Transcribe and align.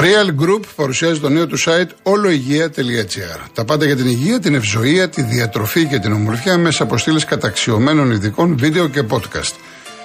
Real 0.00 0.44
Group 0.44 0.60
παρουσιάζει 0.76 1.20
το 1.20 1.28
νέο 1.28 1.46
του 1.46 1.58
site 1.58 1.88
oloigia.gr. 2.02 3.40
Τα 3.54 3.64
πάντα 3.64 3.84
για 3.84 3.96
την 3.96 4.06
υγεία, 4.06 4.40
την 4.40 4.54
ευζοία, 4.54 5.08
τη 5.08 5.22
διατροφή 5.22 5.86
και 5.86 5.98
την 5.98 6.12
ομορφιά 6.12 6.58
μέσα 6.58 6.82
από 6.82 6.98
στήλες 6.98 7.24
καταξιωμένων 7.24 8.10
ειδικών 8.10 8.56
βίντεο 8.58 8.88
και 8.88 9.02
podcast. 9.10 9.52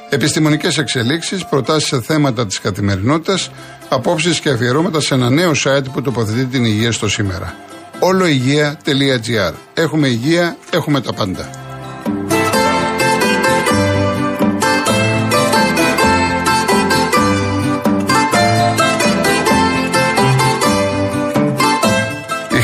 Επιστημονικές 0.10 0.78
εξελίξεις, 0.78 1.46
προτάσεις 1.46 1.87
σε 1.87 2.01
θέματα 2.01 2.46
της 2.46 2.60
καθημερινότητας, 2.60 3.51
απόψεις 3.89 4.39
και 4.39 4.49
αφιερώματα 4.49 4.99
σε 4.99 5.13
ένα 5.13 5.29
νέο 5.29 5.51
site 5.63 5.92
που 5.94 6.01
τοποθετεί 6.01 6.46
την 6.46 6.65
υγεία 6.65 6.91
στο 6.91 7.09
σήμερα. 7.09 7.55
oloigia.gr. 7.99 9.53
Έχουμε 9.73 10.07
υγεία, 10.07 10.57
έχουμε 10.71 11.01
τα 11.01 11.13
πάντα. 11.13 11.64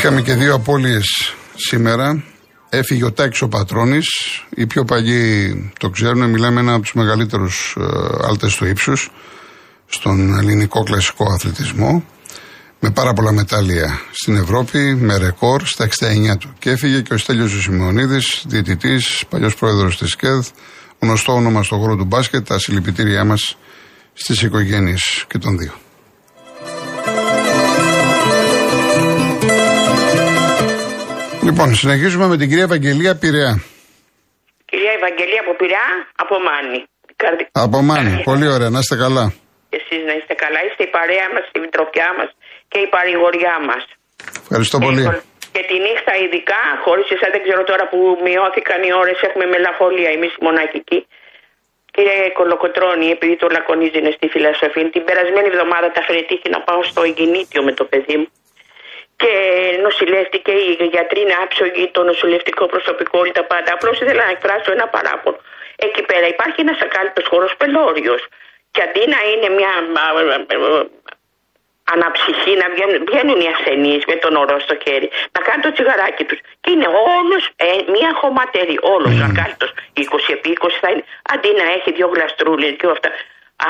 Είχαμε 0.03 0.21
και 0.21 0.33
δύο 0.33 0.53
απώλειες 0.53 1.35
σήμερα. 1.55 2.23
Έφυγε 2.69 3.05
ο 3.05 3.11
Τάκης 3.11 3.41
ο 3.41 3.47
Πατρώνης. 3.47 4.07
Οι 4.49 4.65
πιο 4.65 4.85
παλιοί 4.85 5.71
το 5.79 5.89
ξέρουν. 5.89 6.29
Μιλάμε 6.29 6.59
ένα 6.59 6.73
από 6.73 6.81
τους 6.81 6.93
μεγαλύτερους 6.93 7.75
ε, 7.79 7.83
άλτες 8.27 8.55
του 8.55 8.65
ύψους 8.65 9.11
στον 9.85 10.37
ελληνικό 10.37 10.83
κλασικό 10.83 11.31
αθλητισμό. 11.31 12.05
Με 12.79 12.91
πάρα 12.91 13.13
πολλά 13.13 13.31
μετάλλια 13.31 14.01
στην 14.11 14.35
Ευρώπη, 14.35 14.95
με 14.95 15.17
ρεκόρ 15.17 15.65
στα 15.65 15.87
69 15.87 16.37
του. 16.37 16.53
Και 16.59 16.70
έφυγε 16.70 17.01
και 17.01 17.13
ο 17.13 17.17
Στέλιος 17.17 17.49
Ζωσιμεωνίδης, 17.49 18.43
διαιτητής, 18.47 19.23
παλιός 19.29 19.55
πρόεδρος 19.55 19.97
της 19.97 20.15
ΚΕΔ, 20.15 20.47
γνωστό 20.99 21.33
όνομα 21.33 21.63
στον 21.63 21.79
χώρο 21.79 21.95
του 21.95 22.05
μπάσκετ, 22.05 22.47
τα 22.47 22.59
συλληπιτήριά 22.59 23.23
μας 23.23 23.57
στις 24.13 24.41
οικογένειες 24.41 25.25
και 25.27 25.37
των 25.37 25.57
δύο. 25.57 25.73
Λοιπόν, 31.47 31.67
συνεχίζουμε 31.81 32.25
με 32.31 32.37
την 32.39 32.47
κυρία 32.49 32.67
Ευαγγελία 32.70 33.13
Πειραιά. 33.21 33.53
Κυρία 34.70 34.93
Ευαγγελία 34.99 35.41
από 35.45 35.53
Πειραιά, 35.59 35.87
από 36.23 36.35
Μάνη. 36.48 36.79
Από 37.65 37.77
Μάνη, 37.89 38.13
πολύ 38.29 38.48
ωραία, 38.55 38.70
να 38.75 38.79
είστε 38.83 38.95
καλά. 39.05 39.25
Εσείς 39.77 40.01
να 40.09 40.13
είστε 40.17 40.33
καλά, 40.43 40.59
είστε 40.65 40.83
η 40.89 40.91
παρέα 40.98 41.27
μας, 41.33 41.45
η 41.57 41.59
μητροφιά 41.63 42.09
μας 42.17 42.29
και 42.71 42.79
η 42.85 42.87
παρηγοριά 42.95 43.55
μας. 43.70 43.83
Ευχαριστώ 44.43 44.77
πολύ. 44.85 45.01
Λοιπόν, 45.01 45.17
και 45.53 45.61
τη 45.70 45.75
νύχτα 45.85 46.13
ειδικά, 46.23 46.61
χωρίς 46.85 47.07
εσά 47.15 47.27
δεν 47.35 47.41
ξέρω 47.45 47.61
τώρα 47.71 47.85
που 47.91 47.99
μειώθηκαν 48.26 48.79
οι 48.85 48.91
ώρες, 49.01 49.17
έχουμε 49.27 49.45
μελαφόλια 49.53 50.09
εμείς 50.15 50.31
οι 50.35 50.41
μοναχικοί. 50.48 50.99
Κύριε 51.95 52.17
Κολοκοτρόνη, 52.39 53.07
επειδή 53.15 53.35
το 53.41 53.48
λακωνίζει 53.55 53.98
είναι 54.01 54.13
στη 54.17 54.26
φιλοσοφία, 54.33 54.83
την 54.95 55.03
περασμένη 55.07 55.48
εβδομάδα 55.53 55.87
τα 55.95 56.01
φρετήχη 56.07 56.48
να 56.55 56.59
πάω 56.67 56.81
στο 56.91 57.01
εγκινήτιο 57.09 57.61
με 57.67 57.73
το 57.79 57.83
παιδί 57.91 58.15
μου 58.21 58.29
και 59.21 59.33
νοσηλεύτηκε, 59.85 60.51
οι 60.51 60.87
γιατροί 60.93 61.19
είναι 61.21 61.37
άψογοι, 61.43 61.83
το 61.97 62.03
νοσηλευτικό 62.03 62.65
προσωπικό, 62.65 63.19
όλοι 63.19 63.31
τα 63.31 63.43
πάντα. 63.51 63.69
Απλώς 63.73 63.95
ήθελα 64.01 64.23
να 64.25 64.33
εκφράσω 64.35 64.72
ένα 64.77 64.88
παράπονο. 64.95 65.39
Εκεί 65.75 66.01
πέρα 66.09 66.27
υπάρχει 66.35 66.59
ένας 66.66 66.79
ακάλυπτος 66.88 67.25
χώρος 67.31 67.55
πελώριος. 67.59 68.22
Και 68.73 68.81
αντί 68.88 69.03
να 69.13 69.19
είναι 69.29 69.49
μια 69.57 69.73
αναψυχή, 71.94 72.53
να 72.61 72.67
βγαίνουν, 72.73 72.97
βγαίνουν 73.09 73.39
οι 73.44 73.47
ασθενείς 73.53 74.01
με 74.11 74.16
τον 74.23 74.33
ορό 74.41 74.59
στο 74.59 74.75
χέρι, 74.83 75.09
να 75.35 75.39
κάνουν 75.45 75.61
το 75.66 75.72
τσιγαράκι 75.75 76.23
τους. 76.29 76.39
Και 76.61 76.69
είναι 76.73 76.89
όλος 77.17 77.44
ε, 77.55 77.72
μια 77.95 78.11
χωματερή, 78.19 78.77
όλος 78.95 79.16
mm. 79.17 79.27
ακάλυπτος. 79.29 79.72
20 79.95 80.03
επί 80.35 80.57
20 80.61 80.67
θα 80.81 80.89
είναι. 80.91 81.03
Αντί 81.33 81.49
να 81.59 81.66
έχει 81.75 81.89
δύο 81.97 82.07
γλαστρούλες 82.13 82.72
και 82.77 82.85
όλα 82.85 82.97
αυτά. 82.99 83.09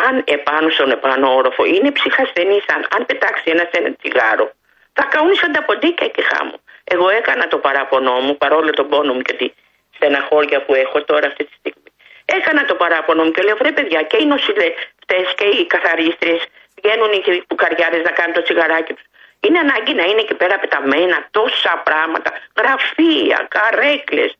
Αν 0.07 0.13
επάνω 0.37 0.69
στον 0.69 0.89
επάνω 0.97 1.35
όροφο 1.39 1.61
είναι 1.65 1.91
ψυχασθενής, 1.91 2.65
αν, 2.75 2.81
αν 2.95 3.01
πετάξει 3.05 3.43
ένα 3.53 3.65
ένα 3.71 3.89
τσιγάρο, 3.99 4.45
θα 4.93 5.03
καούν 5.03 5.35
σαν 5.35 5.51
τα 5.51 5.63
ποντίκια 5.63 6.07
και 6.07 6.21
χάμω. 6.21 6.55
Εγώ 6.83 7.09
έκανα 7.09 7.47
το 7.47 7.57
παράπονό 7.57 8.19
μου, 8.19 8.37
παρόλο 8.37 8.69
τον 8.69 8.89
πόνο 8.89 9.13
μου 9.13 9.21
και 9.21 9.33
τη 9.33 9.51
στεναχώρια 9.95 10.61
που 10.65 10.73
έχω 10.73 11.03
τώρα 11.03 11.27
αυτή 11.27 11.43
τη 11.43 11.53
στιγμή. 11.59 11.89
Έκανα 12.25 12.65
το 12.65 12.75
παράπονο 12.75 13.23
μου 13.23 13.31
και 13.31 13.41
λέω: 13.41 13.55
Βρε 13.55 13.71
παιδιά, 13.71 14.01
και 14.01 14.17
οι 14.21 14.25
νοσηλευτές 14.25 15.25
και 15.35 15.45
οι 15.45 15.65
καθαρίστρε 15.65 16.37
βγαίνουν 16.81 17.11
οι 17.11 17.43
πουκαριάδε 17.47 17.97
να 17.97 18.11
κάνουν 18.11 18.33
το 18.33 18.41
τσιγαράκι 18.41 18.93
τους. 18.93 19.05
Είναι 19.47 19.59
ανάγκη 19.59 19.93
να 19.93 20.03
είναι 20.03 20.21
εκεί 20.21 20.33
πέρα 20.33 20.59
πεταμένα 20.59 21.27
τόσα 21.31 21.81
πράγματα, 21.85 22.31
γραφεία, 22.57 23.47
καρέκλες. 23.49 24.31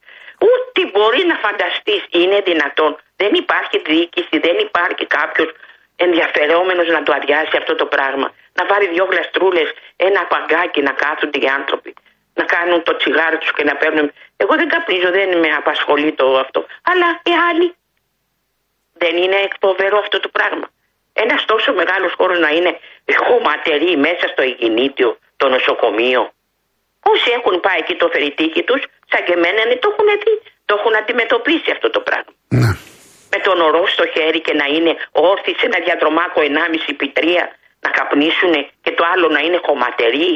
Ούτε 0.48 0.80
μπορεί 0.94 1.24
να 1.26 1.36
φανταστείς, 1.36 2.04
είναι 2.10 2.42
δυνατόν. 2.50 2.98
Δεν 3.16 3.34
υπάρχει 3.34 3.78
διοίκηση, 3.86 4.40
δεν 4.40 4.58
υπάρχει 4.58 5.06
κάποιος 5.06 5.50
ενδιαφερόμενος 5.96 6.88
να 6.88 7.04
το 7.04 7.14
αδειάσει 7.14 7.58
αυτό 7.58 7.76
το 7.76 7.86
πράγμα. 7.86 8.34
Να 8.58 8.64
βάλει 8.70 8.88
δυο 8.94 9.06
γλαστρούλες, 9.12 9.70
ένα 9.96 10.22
παγκάκι 10.32 10.82
να 10.82 10.94
κάθονται 11.04 11.40
οι 11.44 11.48
άνθρωποι. 11.60 11.94
Να 12.40 12.44
κάνουν 12.54 12.84
το 12.84 12.96
τσιγάρο 12.96 13.38
τους 13.38 13.52
και 13.54 13.64
να 13.64 13.76
παίρνουν. 13.76 14.08
Εγώ 14.38 14.54
δεν 14.60 14.68
καπνίζω, 14.74 15.10
δεν 15.20 15.30
με 15.44 15.50
απασχολεί 15.62 16.12
το 16.14 16.26
αυτό. 16.44 16.60
Αλλά 16.92 17.08
οι 17.30 17.34
άλλοι. 17.50 17.68
Δεν 19.04 19.14
είναι 19.22 19.40
εκποβερό 19.50 19.98
αυτό 19.98 20.20
το 20.20 20.30
πράγμα. 20.30 20.68
Ένας 21.14 21.46
τόσο 21.46 21.74
μεγάλος 21.74 22.14
χώρος 22.18 22.40
να 22.40 22.50
είναι 22.50 22.72
χωματερή 23.28 23.98
μέσα 23.98 24.26
στο 24.32 24.42
εγκινήτιο, 24.42 25.18
το 25.38 25.48
νοσοκομείο. 25.50 26.22
Όσοι 27.14 27.30
έχουν 27.38 27.60
πάει 27.60 27.80
εκεί 27.84 27.96
το 27.96 28.08
φεριτίκι 28.14 28.62
τους, 28.64 28.82
σαν 29.12 29.22
και 29.26 29.34
εμένα, 29.34 29.62
το 29.84 29.88
έχουν 29.92 30.10
δει, 30.24 30.34
το 30.66 30.76
έχουν 30.80 30.96
αντιμετωπίσει 30.96 31.72
αυτό 31.72 31.90
το 31.90 32.00
πράγμα. 32.00 32.34
Ναι 32.48 32.72
με 33.34 33.40
τον 33.48 33.58
ορό 33.68 33.84
στο 33.96 34.06
χέρι 34.14 34.40
και 34.48 34.54
να 34.62 34.66
είναι 34.76 34.94
όρθιοι 35.12 35.54
σε 35.60 35.66
ένα 35.70 35.80
διαδρομάκο 35.86 36.40
1,5 36.42 36.94
επί 36.94 37.08
3 37.16 37.22
να 37.86 37.90
καπνίσουν 37.98 38.54
και 38.84 38.92
το 38.98 39.04
άλλο 39.14 39.28
να 39.36 39.40
είναι 39.46 39.60
χωματερή. 39.66 40.32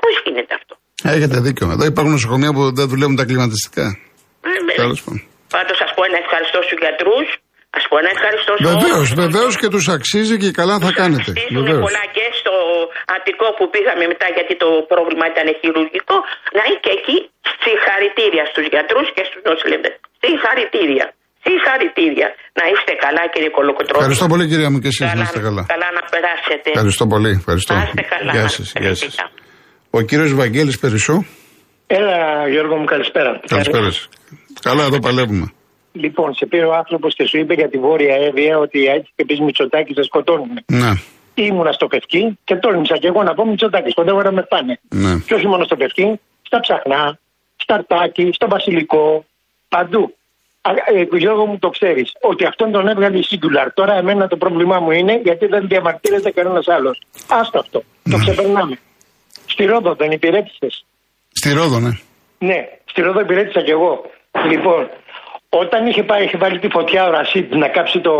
Πώς 0.00 0.14
γίνεται 0.24 0.54
αυτό; 0.60 0.74
Έχετε 1.14 1.36
δίκιο. 1.46 1.66
Εδώ 1.74 1.84
υπάρχουν 1.92 2.12
νοσοκομεία 2.18 2.52
που 2.56 2.62
δεν 2.78 2.86
δουλεύουν 2.92 3.16
τα 3.20 3.24
κλιματιστικά. 3.28 3.86
Ε, 4.40 4.82
Πάντως, 5.56 5.78
ας 5.86 5.92
πω 5.94 6.00
ένα 6.08 6.18
ευχαριστώ 6.24 6.58
στους 6.66 6.78
γιατρούς. 6.84 7.28
Α 7.78 7.80
πω 7.88 7.94
ένα 8.02 8.10
ευχαριστώ 8.16 8.52
στους 8.56 8.66
Βεβαίως, 8.72 9.06
βεβαίως 9.22 9.54
και 9.60 9.68
τους 9.74 9.86
αξίζει 9.96 10.36
και 10.42 10.50
καλά 10.60 10.76
θα 10.84 10.90
κάνετε. 11.00 11.30
Βεβαίως. 11.58 11.82
πολλά 11.86 12.04
και 12.16 12.26
στο 12.40 12.54
Αττικό 13.16 13.46
που 13.56 13.64
πήγαμε 13.74 14.04
μετά 14.12 14.26
γιατί 14.36 14.54
το 14.62 14.68
πρόβλημα 14.92 15.24
ήταν 15.32 15.46
χειρουργικό. 15.60 16.16
Να 16.56 16.62
είναι 16.66 16.80
και 16.84 16.92
εκεί 16.98 17.16
συγχαρητήρια 17.64 18.44
στους 18.50 18.66
γιατρούς 18.72 19.06
και 19.14 19.22
στους 19.28 19.42
νοσηλευτές. 19.48 19.94
Συγχαρητήρια. 20.24 21.06
Συγχαρητήρια. 21.46 22.28
Να 22.58 22.64
είστε 22.70 22.92
καλά, 23.04 23.22
κύριε 23.32 23.50
Κολοκοτρόνη. 23.56 24.00
Ευχαριστώ 24.02 24.26
πολύ, 24.32 24.44
κυρία 24.50 24.70
μου, 24.72 24.78
και 24.82 24.90
εσείς 24.92 25.06
να 25.18 25.22
είστε 25.26 25.40
καλά. 25.48 25.62
Καλά 25.74 25.88
να 25.98 26.02
περάσετε. 26.14 26.68
Ευχαριστώ 26.74 27.04
πολύ. 27.12 27.30
Ευχαριστώ. 27.40 27.74
Να 27.74 27.82
είστε 27.82 28.02
καλά. 28.14 28.32
Γεια 28.34 28.48
σας. 28.48 28.72
Γεια 28.82 28.94
σας. 28.94 29.14
Ο 29.90 30.00
κύριος 30.08 30.32
Βαγγέλης 30.40 30.78
Περισσό. 30.78 31.16
Έλα, 31.86 32.48
Γιώργο 32.52 32.76
μου, 32.76 32.84
καλησπέρα. 32.84 33.40
Καλησπέρα. 33.46 33.88
Καλά, 34.66 34.82
εδώ 34.84 34.98
παλεύουμε. 34.98 35.46
Λοιπόν, 35.92 36.34
σε 36.34 36.46
πήρε 36.46 36.64
ο 36.64 36.74
άνθρωπος 36.74 37.14
και 37.14 37.24
σου 37.30 37.38
είπε 37.38 37.54
για 37.54 37.68
τη 37.68 37.78
Βόρεια 37.78 38.14
Εύβοια 38.26 38.58
ότι 38.58 38.78
έτσι 38.84 39.10
και 39.16 39.24
πεις 39.24 39.40
Μητσοτάκι 39.40 39.92
σε 39.94 40.02
σκοτώνουν. 40.02 40.54
Ναι. 40.66 40.92
Ήμουνα 41.34 41.72
στο 41.72 41.86
Πευκή 41.86 42.38
και 42.44 42.56
τόλμησα 42.56 42.96
και 42.96 43.06
εγώ 43.06 43.22
να 43.22 43.34
πω 43.34 43.46
Μητσοτάκι. 43.46 43.92
Κοντεύω 43.94 44.22
να 44.22 44.32
με 44.32 44.42
πάνε. 44.42 44.80
Ναι. 44.88 45.12
Και 45.26 45.34
όχι 45.34 45.46
μόνο 45.46 45.64
στο 45.64 45.76
Πευκή, 45.76 46.20
στα 46.42 46.60
ψαχνά, 46.60 47.18
στα 47.56 47.74
Αρτάκι, 47.74 48.30
στο 48.32 48.48
Βασιλικό, 48.48 49.24
παντού. 49.68 50.14
Ε, 50.94 51.16
Γιώργο 51.16 51.46
μου 51.46 51.58
το 51.58 51.68
ξέρεις, 51.68 52.12
ότι 52.20 52.44
αυτόν 52.44 52.72
τον 52.72 52.88
έβγαλε 52.88 53.18
η 53.18 53.22
Σίγκουλαρ. 53.22 53.72
Τώρα 53.72 53.94
εμένα 53.94 54.28
το 54.28 54.36
πρόβλημά 54.36 54.80
μου 54.80 54.90
είναι 54.90 55.20
γιατί 55.24 55.46
δεν 55.46 55.68
διαμαρτύρεται 55.68 56.30
κανένας 56.30 56.68
άλλος. 56.68 57.00
Άστο 57.28 57.58
αυτό. 57.58 57.82
Το 58.10 58.18
ξεπερνάμε. 58.18 58.78
Στη 59.46 59.64
Ρόδο 59.64 59.94
δεν 59.94 60.10
υπηρέτησες. 60.10 60.84
Στη 61.32 61.52
Ρόδο, 61.52 61.78
ναι. 61.78 61.90
Ναι, 62.38 62.68
στη 62.84 63.00
Ρόδο 63.00 63.20
υπηρέτησα 63.20 63.62
κι 63.62 63.70
εγώ. 63.70 64.10
Λοιπόν, 64.48 64.88
όταν 65.48 65.86
είχε, 65.86 66.02
πάει, 66.02 66.24
είχε 66.24 66.36
βάλει 66.36 66.58
τη 66.58 66.68
φωτιά 66.68 67.06
ο 67.06 67.10
Ρασίτ 67.10 67.54
να 67.54 67.68
κάψει 67.68 68.00
το, 68.00 68.12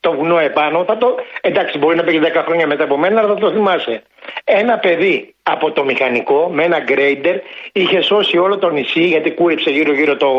το 0.00 0.12
βουνό 0.12 0.38
επάνω, 0.38 0.84
θα 0.84 0.96
το. 0.96 1.14
Εντάξει, 1.40 1.78
μπορεί 1.78 1.96
να 1.96 2.02
πήγε 2.02 2.20
10 2.22 2.42
χρόνια 2.46 2.66
μετά 2.66 2.84
από 2.84 2.96
μένα, 2.96 3.20
αλλά 3.20 3.28
θα 3.34 3.40
το 3.40 3.50
θυμάσαι. 3.52 4.02
Ένα 4.44 4.78
παιδί 4.78 5.34
από 5.42 5.72
το 5.72 5.84
μηχανικό 5.84 6.50
με 6.52 6.64
ένα 6.64 6.78
γκρέιντερ 6.80 7.36
είχε 7.72 8.00
σώσει 8.00 8.38
όλο 8.38 8.58
το 8.58 8.70
νησί 8.70 9.04
γιατί 9.06 9.30
κούρεψε 9.30 9.70
γύρω-γύρω 9.70 10.16
το, 10.16 10.30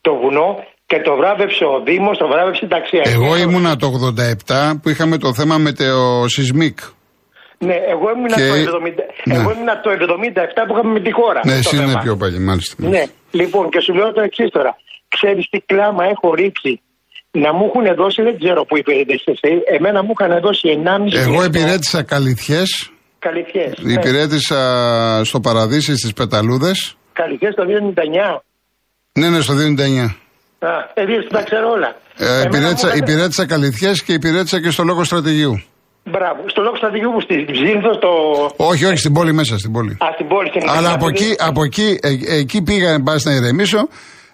το 0.00 0.10
βουνό 0.20 0.48
και 0.86 0.98
το 1.06 1.12
βράβευσε 1.16 1.64
ο 1.64 1.82
Δήμος, 1.86 2.18
το 2.18 2.26
βράβευσε 2.32 2.64
η 2.64 2.68
ταξία. 2.68 3.02
Εγώ 3.04 3.36
ήμουνα 3.36 3.76
το 3.76 3.86
87 4.48 4.72
που 4.82 4.88
είχαμε 4.88 5.18
το 5.18 5.34
θέμα 5.34 5.58
με 5.58 5.72
το 5.72 6.28
σεισμικ. 6.28 6.78
Ναι, 7.58 7.76
εγώ 7.94 8.06
ήμουνα, 8.14 8.36
και... 8.36 8.64
το, 8.64 8.78
70... 8.84 8.94
ναι. 9.24 9.34
εγώ 9.34 9.50
ήμουνα 9.50 9.80
το 9.80 9.90
77 9.90 9.94
που 10.66 10.72
είχαμε 10.74 10.92
με 10.92 11.00
τη 11.00 11.12
χώρα. 11.12 11.40
Ναι, 11.44 11.52
εσύ 11.52 11.76
είναι 11.76 11.96
πιο 12.02 12.16
παλιό, 12.16 12.40
μάλιστα, 12.40 12.74
Ναι, 12.94 13.04
λοιπόν, 13.30 13.70
και 13.70 13.80
σου 13.80 13.94
λέω 13.94 14.12
το 14.12 14.20
εξής 14.20 14.50
τώρα. 14.50 14.76
Ξέρεις 15.08 15.48
τι 15.50 15.58
κλάμα 15.60 16.04
έχω 16.04 16.34
ρίξει; 16.34 16.80
Να 17.30 17.52
μου 17.54 17.64
έχουν 17.68 17.94
δώσει, 17.94 18.22
δεν 18.22 18.38
ξέρω 18.38 18.64
που 18.64 18.76
υπηρέτησε 18.76 19.30
εσύ, 19.30 19.62
εμένα 19.76 20.02
μου 20.02 20.12
είχαν 20.18 20.40
δώσει 20.40 20.64
1,5 20.84 21.26
Εγώ 21.26 21.44
υπηρέτησα 21.44 22.02
καλυθιές. 22.02 22.70
Καλυθιές. 23.18 23.72
Υπηρέτησα 23.96 24.60
ναι. 25.18 25.24
στο 25.24 25.40
παραδείσι 25.40 25.96
στις 25.96 26.12
Πεταλούδες. 26.12 26.96
Καλυθιές 27.12 27.54
το 27.54 27.62
1999. 28.36 28.40
Ναι, 29.18 29.28
ναι, 29.28 29.40
στο 29.40 29.54
299. 29.54 29.58
Α, 30.58 30.68
επειδή 30.94 31.26
τα 31.28 31.42
ξέρω 31.42 31.70
όλα. 31.70 31.96
Ε, 32.16 32.42
υπηρέτησα, 32.46 32.96
υπηρέτησα 32.96 33.46
καλυθιές 33.46 34.02
και 34.02 34.12
υπηρέτησα 34.12 34.60
και 34.60 34.70
στο 34.70 34.82
λόγο 34.82 35.04
στρατηγίου. 35.04 35.62
Μπράβο. 36.04 36.40
Στο 36.46 36.62
λόγο 36.62 36.76
στρατηγικού 36.76 37.12
που 37.12 37.20
στην 37.20 37.46
Ψήνθο, 37.52 37.92
στο. 37.94 38.10
Όχι, 38.56 38.84
όχι, 38.84 38.96
στην 38.96 39.12
πόλη 39.12 39.32
μέσα, 39.32 39.58
στην 39.58 39.72
πόλη. 39.72 39.90
Α, 39.90 40.06
στην 40.14 40.28
πόλη, 40.28 40.48
στην 40.48 40.68
Αλλά 40.68 40.92
από 40.92 41.08
εκεί, 41.08 41.34
από 41.38 41.64
εκεί, 41.64 41.98
ε, 42.02 42.38
εκεί 42.38 42.62
πήγα, 42.62 43.02
πα 43.02 43.14
να 43.22 43.32
ηρεμήσω. 43.32 43.88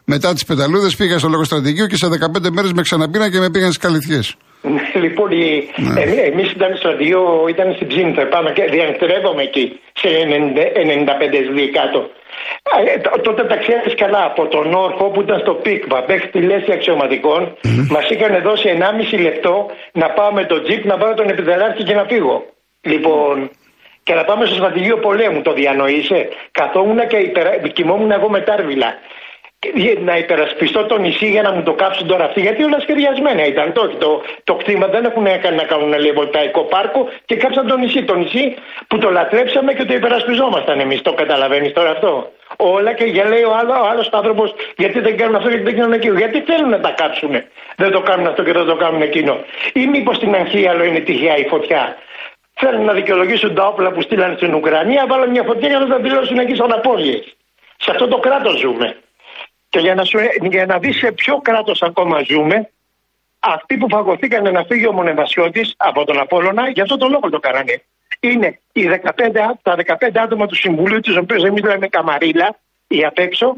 Μετά 0.05 0.33
τις 0.33 0.45
πεταλούδες 0.45 0.97
πήγα 0.97 1.19
στο 1.19 1.29
λόγο 1.29 1.45
στρατηγικού 1.45 1.87
και 1.87 1.97
σε 1.97 2.09
15 2.09 2.51
μέρες 2.51 2.73
με 2.73 2.83
ξαναπήρα 2.83 3.31
και 3.31 3.39
με 3.39 3.51
πήγαν 3.51 3.73
στις 3.73 3.83
καλυθιές. 3.87 4.37
Ναι, 4.73 5.01
λοιπόν, 5.01 5.29
Ναι. 5.77 6.03
εμείς 6.31 6.51
ήταν 6.51 6.69
στο 6.69 6.77
στρατηγείο, 6.77 7.45
ήταν 7.49 7.73
στην 7.75 7.87
Ψήνθο, 7.87 8.23
πάμε 8.25 8.53
και 8.53 8.65
διανυκτερεύομαι 8.65 9.43
εκεί, 9.43 9.81
σε 9.93 10.09
90 10.09 10.73
95 10.75 11.45
σβή 11.51 11.69
κάτω. 11.69 12.11
Ε, 12.95 12.99
τ- 12.99 13.21
τότε 13.23 13.45
τα 13.45 13.57
ξέρεις 13.57 13.95
καλά, 13.95 14.25
από 14.25 14.47
τον 14.47 14.75
Όρφο 14.75 15.05
που 15.05 15.21
ήταν 15.21 15.39
στο 15.41 15.55
Πίκβα 15.55 16.05
μέχρι 16.09 16.29
τη 16.29 16.41
λέση 16.41 16.73
αξιωματικών, 16.73 17.57
μας 17.91 18.09
είχαν 18.11 18.43
δώσει 18.43 18.69
1,5 18.69 19.17
λεπτό 19.19 19.71
να 19.93 20.11
πάω 20.11 20.33
με 20.33 20.45
το 20.45 20.63
τζιπ 20.63 20.85
να 20.85 20.97
πάρω 20.99 21.15
τον 21.15 21.29
επιδεράρχη 21.29 21.83
και 21.83 21.95
να 21.95 22.05
φύγω. 22.05 22.45
Λοιπόν, 22.81 23.51
και 24.03 24.15
να 24.15 24.25
πάμε 24.25 24.47
στο 24.47 24.55
στρατηγείο 24.55 24.97
πολέμου, 24.99 25.43
το 25.43 25.53
διανοείσαι. 25.53 26.29
Καθόμουν 26.51 27.07
και 27.07 27.17
υπερα... 27.17 27.51
κοιμόμουν 27.73 28.11
εγώ 28.11 28.29
με 28.31 28.41
τάρβιλα. 28.41 28.95
Και 29.73 29.99
Να 30.01 30.17
υπερασπιστώ 30.17 30.85
το 30.85 30.99
νησί 30.99 31.27
για 31.27 31.43
να 31.43 31.53
μου 31.53 31.63
το 31.63 31.73
κάψουν 31.73 32.07
τώρα 32.07 32.25
αυτοί, 32.25 32.41
γιατί 32.41 32.63
όλα 32.63 32.81
σχεδιασμένα 32.81 33.47
ήταν. 33.47 33.73
Το, 33.73 33.89
το, 33.89 34.23
το 34.45 34.55
κτήμα 34.55 34.87
δεν 34.87 35.05
έχουν 35.05 35.25
κάνει 35.25 35.57
να 35.57 35.63
κάνουν 35.63 35.99
λεβολταϊκό 35.99 36.63
πάρκο 36.63 37.09
και 37.25 37.37
κάψαν 37.37 37.67
το 37.67 37.77
νησί. 37.77 38.05
Το 38.05 38.15
νησί 38.15 38.55
που 38.87 38.99
το 38.99 39.11
λατρέψαμε 39.11 39.73
και 39.73 39.85
το 39.85 39.95
υπερασπιζόμασταν 39.95 40.81
εμείς. 40.81 41.03
Το 41.03 41.13
καταλαβαίνεις 41.13 41.73
τώρα 41.73 41.91
αυτό; 41.91 42.33
Όλα 42.57 42.93
και 42.93 43.05
για 43.05 43.25
λέει 43.25 43.43
ο 43.43 43.55
άλλος 43.55 43.79
ο 43.79 43.87
άλλος 43.91 44.09
άνθρωπος, 44.13 44.55
γιατί 44.77 45.01
δεν 45.01 45.17
κάνουν 45.17 45.35
αυτό, 45.35 45.49
γιατί 45.49 45.65
δεν 45.65 45.77
κάνουν 45.77 45.93
εκείνο. 45.93 46.19
Γιατί 46.19 46.41
θέλουν 46.41 46.69
να 46.69 46.81
τα 46.81 46.91
κάψουν. 46.91 47.33
Δεν 47.77 47.91
το 47.91 48.01
κάνουν 48.01 48.27
αυτό 48.27 48.43
και 48.43 48.53
δεν 48.53 48.67
το 48.67 48.77
κάνουν 48.77 49.03
εκείνο. 49.03 49.39
Ή 49.73 49.87
μήπως 49.87 50.17
στην 50.17 50.35
Αγχίαλο 50.35 50.85
είναι 50.85 51.01
τυχαία 51.01 51.37
η 51.37 51.47
φωτιά; 51.49 51.97
Θέλουν 52.55 52.85
να 52.85 52.93
δικαιολογήσουν 52.93 53.55
τα 53.55 53.67
όπλα 53.67 53.91
που 53.93 54.03
στείλαν 54.03 54.37
στην 54.37 54.55
Ουκρανία, 54.55 55.07
βάλαν 55.09 55.31
μια 55.31 55.43
φωτιά 55.43 55.69
για 55.69 55.79
να 55.79 55.87
τα 55.87 55.99
δηλώσουν 55.99 56.39
εκεί 56.39 56.55
σαν 56.55 56.73
απώλειες. 56.73 57.37
Σε 57.77 57.91
αυτό 57.91 58.09
το 58.09 58.19
κράτος 58.19 58.59
ζούμε. 58.59 58.97
Και 59.75 59.81
για 59.81 59.95
να, 59.95 60.05
σου, 60.05 60.19
για 60.51 60.67
να 60.67 60.79
δεις 60.79 60.97
σε 60.97 61.13
ποιο 61.13 61.41
κράτος 61.41 61.83
ακόμα 61.83 62.23
ζούμε, 62.29 62.71
αυτοί 63.39 63.77
που 63.77 63.87
φαγωθήκαν 63.89 64.53
να 64.53 64.65
φύγει 64.65 64.87
ο 64.87 64.93
Μονεβασιώτης 64.93 65.75
από 65.77 66.05
τον 66.05 66.19
Απόλλωνα, 66.19 66.69
για 66.69 66.83
αυτό 66.83 66.97
το 66.97 67.09
λόγο 67.09 67.31
το 67.31 67.41
κάνανε. 67.41 67.83
Είναι 68.21 68.59
οι 68.73 68.89
15, 68.89 69.41
α- 69.41 69.59
τα 69.63 69.75
15 69.75 70.21
άτομα 70.23 70.47
του 70.47 70.55
Συμβουλίου, 70.55 71.01
τους 71.01 71.17
οποίους 71.17 71.43
εμείς 71.43 71.63
λέμε 71.63 71.89
καμαρίλα, 71.89 72.59
ή 72.87 73.05
απ' 73.05 73.19
έξω, 73.19 73.57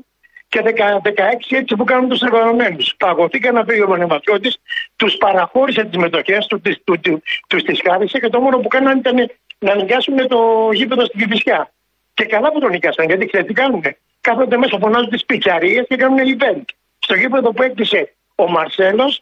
και 0.49 0.63
10 0.65 1.01
16 1.03 1.57
έτσι 1.57 1.77
που 1.77 1.85
κάνουν 1.85 2.09
τους 2.09 2.21
εργαζομένους. 2.21 2.95
Φαγωθήκαν 2.99 3.55
να 3.55 3.65
φύγει 3.65 3.83
ο 3.83 3.89
Μονεβασιώτης, 3.89 4.57
τους 4.97 5.17
παραχώρησε 5.17 5.85
τις 5.85 5.97
μετοχές 5.97 6.47
του, 6.47 6.61
τις, 6.61 6.77
του, 6.85 7.01
του, 7.01 7.23
τους 7.47 7.63
τις 7.63 7.81
χάρισε 7.89 8.19
και 8.19 8.29
το 8.29 8.41
μόνο 8.41 8.59
που 8.59 8.69
κάνανε 8.69 8.99
ήταν 8.99 9.31
να 9.59 9.75
νοικιάσουν 9.75 10.29
το 10.29 10.71
γήπεδο 10.73 11.05
στην 11.05 11.21
Κηφισιά. 11.21 11.73
Και 12.15 12.25
καλά 12.25 12.53
που 12.53 12.61
το 12.61 12.69
νοικιάσαν, 12.69 13.07
γιατί 13.07 13.27
ξέρετε 13.27 13.49
τι 13.49 13.61
κάνουνε; 13.61 13.97
Κάθονται 14.27 14.57
μέσα, 14.63 14.77
φωνάζουν 14.85 15.11
τις 15.15 15.25
πιτσαρίες 15.29 15.85
και 15.89 15.97
κάνουν 16.03 16.19
event. 16.35 16.67
Στο 17.05 17.15
γήπεδο 17.21 17.49
που 17.55 17.63
έκτισε 17.69 18.01
ο 18.43 18.45
Μαρσέλος, 18.55 19.13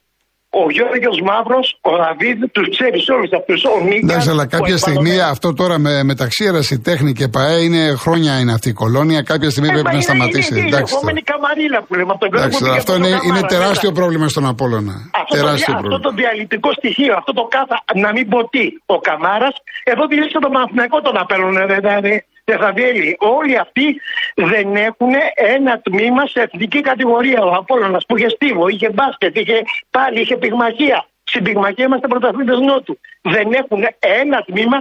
ο 0.60 0.62
Γιώργος 0.74 1.18
Μαύρος, 1.28 1.66
ο 1.90 1.90
Δαβίδ, 2.00 2.38
τους 2.54 2.66
ξέρεις 2.76 3.08
όλους 3.14 3.30
αυτούς. 3.38 3.60
Ο 3.64 3.76
Νίκας. 3.88 4.02
Εντάξει, 4.10 4.28
αλλά 4.34 4.46
κάποια 4.56 4.76
στιγμή 4.84 5.14
αυτό 5.34 5.48
τώρα 5.60 5.76
με, 5.84 5.92
μεταξύ 6.10 6.42
ερασιτέχνη 6.50 7.12
και 7.18 7.26
ΠαΕ 7.34 7.56
είναι 7.66 7.82
χρόνια 8.04 8.32
είναι 8.40 8.52
αυτή 8.58 8.68
η 8.68 8.72
κολόνια. 8.82 9.20
Κάποια 9.22 9.50
στιγμή 9.50 9.68
πρέπει 9.76 9.94
να 9.94 10.00
σταματήσει. 10.00 10.50
Ε, 10.52 10.56
Είναι, 10.56 10.66
είναι, 10.66 10.76
Εντάξει, 10.76 10.92
η 10.92 10.96
λεγόμενη 10.96 11.20
καμαρίλα 11.30 11.78
που 11.86 11.94
λέμε 11.98 12.12
από 12.16 12.20
τον 12.24 12.28
Εντάξει, 12.38 12.58
κόσμο. 12.58 12.74
αυτό 12.80 12.92
είναι, 12.98 13.12
είναι 13.28 13.40
τεράστιο 13.54 13.90
πρόβλημα 13.98 14.26
στον 14.34 14.44
Απόλλωνα. 14.52 14.94
Αυτό 15.20 15.34
το, 15.34 15.40
τεράστιο 15.40 15.72
αυτό 15.74 15.88
πρόβλημα. 15.88 16.00
το 16.06 16.10
διαλυτικό 16.20 16.70
στοιχείο, 16.78 17.12
αυτό 17.20 17.32
το 17.38 17.44
κάθε, 17.56 17.74
να 18.04 18.10
μην 18.16 18.24
πω 18.32 18.38
τι, 18.54 18.64
ο 18.94 18.98
Καμάρας, 19.06 19.54
εδώ 19.92 20.02
δηλήσε 20.10 20.38
τον 20.44 20.52
Παναθηναϊκό 20.54 20.96
τον 21.06 21.16
απέλουν, 21.22 21.56
δηλαδή, 21.80 22.16
Δεθαβιέλη. 22.44 23.16
Όλοι 23.38 23.54
αυτοί 23.64 23.86
δεν 24.50 24.66
έχουν 24.88 25.12
ένα 25.56 25.72
τμήμα 25.86 26.22
σε 26.32 26.40
εθνική 26.46 26.80
κατηγορία. 26.90 27.40
Ο 27.48 27.52
Απόλλωνας 27.60 28.02
που 28.08 28.16
είχε 28.16 28.28
στίβο, 28.36 28.64
είχε 28.74 28.88
μπάσκετ, 28.96 29.32
είχε 29.40 29.56
πάλι, 29.96 30.20
είχε 30.22 30.36
πυγμαχία. 30.42 30.98
Στην 31.30 31.42
πυγμαχία 31.46 31.84
είμαστε 31.88 32.06
πρωταθλητές 32.12 32.58
Νότου. 32.68 32.94
Δεν 33.34 33.46
έχουν 33.60 33.80
ένα 34.20 34.38
τμήμα 34.48 34.78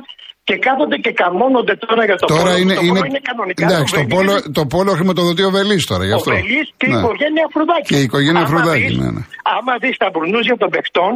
και 0.48 0.56
κάθονται 0.66 0.98
και 1.06 1.12
καμώνονται 1.22 1.76
τώρα 1.86 2.04
για 2.10 2.16
το 2.22 2.26
Τώρα 2.26 2.42
πόλο. 2.44 2.58
είναι, 2.62 2.74
το 2.74 2.82
είναι, 2.86 3.00
πόλο 3.00 3.10
είναι 3.12 3.24
κανονικά. 3.30 3.66
εντάξει, 3.66 3.94
το 3.94 4.00
Βελής, 4.00 4.14
πόλο, 4.16 4.34
το 4.58 4.64
πόλο 4.76 4.92
χρηματοδοτεί 4.98 5.44
ο 5.50 5.52
Βελής 5.58 5.84
τώρα 5.92 6.04
γι' 6.08 6.12
ο 6.12 6.16
αυτό. 6.16 6.32
Βελής 6.32 6.68
και 6.80 6.86
η 6.90 6.92
Ναι. 6.92 6.98
οικογένεια 7.00 7.46
Φρουδάκη. 7.54 7.88
Και 7.94 8.00
η 8.04 8.06
οικογένεια 8.10 8.40
Άμα 8.44 8.50
Φρουδάκη, 8.52 8.88
δεις- 8.88 8.98
ναι, 9.02 9.10
ναι. 9.16 9.24
Άμα 9.58 9.74
δεις 9.82 9.96
τα 10.02 10.08
μπουρνούζια 10.12 10.56
των 10.62 10.70
παιχτών, 10.76 11.14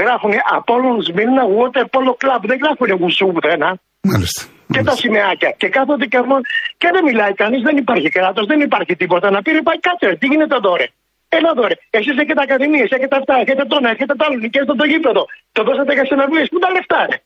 γράφουν 0.00 0.32
Απόλλων 0.56 0.96
Σμύρνα 1.06 1.42
Water 1.56 1.84
Polo 1.94 2.12
Club. 2.22 2.40
Δεν 2.50 2.58
γράφουν 2.62 2.88
γουσού 3.00 3.26
πουθενά. 3.34 3.70
Μάλιστα. 4.10 4.42
Και 4.72 4.82
τα 4.82 4.94
σημαίακια. 4.96 5.50
Και 5.50 5.68
κάθονται 5.68 6.06
και 6.06 6.18
μόνο. 6.18 6.40
Και 6.76 6.90
δεν 6.92 7.04
μιλάει 7.04 7.34
κανείς, 7.34 7.62
δεν 7.62 7.76
υπάρχει 7.76 8.08
κράτος, 8.08 8.46
δεν 8.46 8.60
υπάρχει 8.60 8.96
τίποτα. 8.96 9.30
Να 9.30 9.42
πει 9.42 9.50
ρε 9.52 9.62
πάει 9.62 9.80
κάτσε, 9.80 10.06
ρε, 10.06 10.16
τι 10.16 10.26
γίνεται 10.26 10.54
εδώ 10.54 10.76
ρε. 10.76 10.86
Έλα 11.28 11.50
εδώ 11.56 11.66
ρε. 11.66 11.74
Εσείς 11.90 12.18
έχετε 12.18 12.42
ακαδημίες, 12.42 12.90
έχετε 12.90 13.16
αυτά, 13.16 13.34
έχετε 13.34 13.64
τόνα, 13.64 13.90
έχετε 13.90 14.14
τα 14.14 14.24
άλλο, 14.28 14.36
νοικιάζετε 14.36 14.74
το 14.74 14.84
γήπεδο. 14.84 15.26
Το 15.52 15.62
δώσατε 15.62 15.92
για 15.92 16.04
συναυλίε. 16.04 16.44
Πού 16.44 16.58
τα 16.58 16.70
λεφτά 16.70 17.06
ρε. 17.10 17.16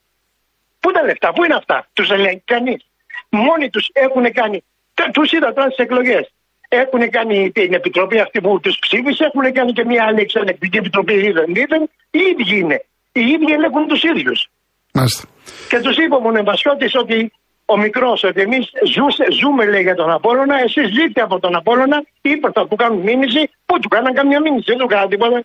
Πού 0.81 0.91
τα 0.91 1.05
λεφτά, 1.05 1.33
πού 1.33 1.45
είναι 1.45 1.55
αυτά. 1.55 1.89
Τους 1.93 2.11
ελέγχει 2.11 2.43
κανείς. 2.45 2.87
Μόνοι 3.29 3.71
τους 3.71 3.91
έχουν 3.93 4.33
κάνει. 4.33 4.65
Τους 5.13 5.33
είδα 5.33 5.53
τώρα 5.53 5.71
στις 5.71 5.85
εκλογές. 5.85 6.33
Έχουν 6.69 7.11
κάνει 7.11 7.51
την 7.51 7.73
επιτροπή 7.73 8.19
αυτή 8.21 8.41
που 8.41 8.61
τους 8.61 8.79
ψήφισε, 8.79 9.25
έχουν 9.25 9.53
κάνει 9.53 9.73
και 9.73 9.85
μια 9.85 10.05
άλλη 10.05 10.21
εξελεκτική 10.21 10.77
επιτροπή 10.77 11.13
είδεν, 11.13 11.55
είδεν. 11.55 11.91
Οι 12.11 12.19
ίδιοι 12.19 12.59
είναι. 12.59 12.85
Οι 13.13 13.21
ίδιοι 13.21 13.53
ελέγχουν 13.53 13.87
τους 13.87 14.03
ίδιους. 14.03 14.49
Μάλιστα. 14.99 15.23
Και 15.71 15.79
τους 15.81 15.97
είπε 15.97 16.15
ο 16.15 16.21
Μονεμπασιώτη 16.21 16.87
ότι 16.99 17.33
ο 17.65 17.77
μικρός, 17.79 18.23
ότι 18.23 18.41
εμείς 18.41 18.65
ζούμε 19.41 19.65
λέει 19.65 19.83
για 19.83 19.95
τον 19.95 20.11
Απόλωνα, 20.11 20.57
εσείς 20.67 20.87
ζείτε 20.97 21.21
από 21.21 21.39
τον 21.41 21.55
Απόλωνα, 21.57 21.99
είπε 22.23 22.51
θα 22.55 22.69
του 22.69 22.77
κάνουν 22.77 23.01
μήνυση. 23.01 23.51
Πού 23.67 23.79
του 23.81 23.89
κάναν 23.89 24.13
καμιά 24.15 24.41
μήνυση, 24.41 24.65
δεν 24.67 24.79
του 24.79 24.87
κάναν 24.87 25.09
τίποτα. 25.09 25.39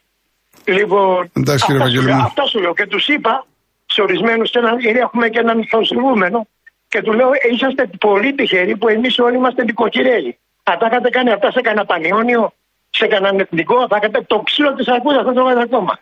Λοιπόν, 0.66 1.32
Εντάξει, 1.38 1.66
κύριε 1.66 1.82
αυτά, 1.82 1.90
σου, 1.90 1.96
Βαγγέλη 1.96 2.02
μου. 2.02 2.18
λέω- 2.18 2.26
αυτά 2.26 2.46
σου 2.46 2.60
λέω. 2.60 2.74
Και 2.74 2.86
τους 2.88 3.08
είπα 3.08 3.46
σε 3.86 4.02
ορισμένους, 4.02 4.52
έχουμε 5.06 5.30
και 5.30 5.40
έναν 5.40 5.60
ηθοσυμβούμενο, 5.60 6.48
και 6.92 7.02
του 7.02 7.14
λέω, 7.14 7.30
«Ε, 7.34 7.54
είσαστε 7.54 7.90
πολύ 8.00 8.34
τυχεροί 8.34 8.78
που 8.78 8.88
εμείς 8.88 9.20
όλοι 9.20 9.36
είμαστε 9.36 9.64
νοικοκυρέοι. 9.64 10.38
Αν 10.64 10.78
τα 10.80 10.86
είχατε 10.90 11.10
κάνει 11.10 11.32
αυτά 11.32 11.52
σε 11.52 11.62
κανένα 11.62 11.86
πανιόνιο, 11.86 12.54
σε 12.90 13.08
κανέναν 13.08 13.40
εθνικό, 13.40 13.88
θα 13.88 13.98
είχατε 14.00 14.22
το 14.22 14.40
ξύλο 14.40 14.74
της 14.74 14.88
αρκούδας, 14.88 15.24
θα 15.26 15.34
το 15.34 15.44
βάζετε 15.44 15.62
ακόμα. 15.62 16.00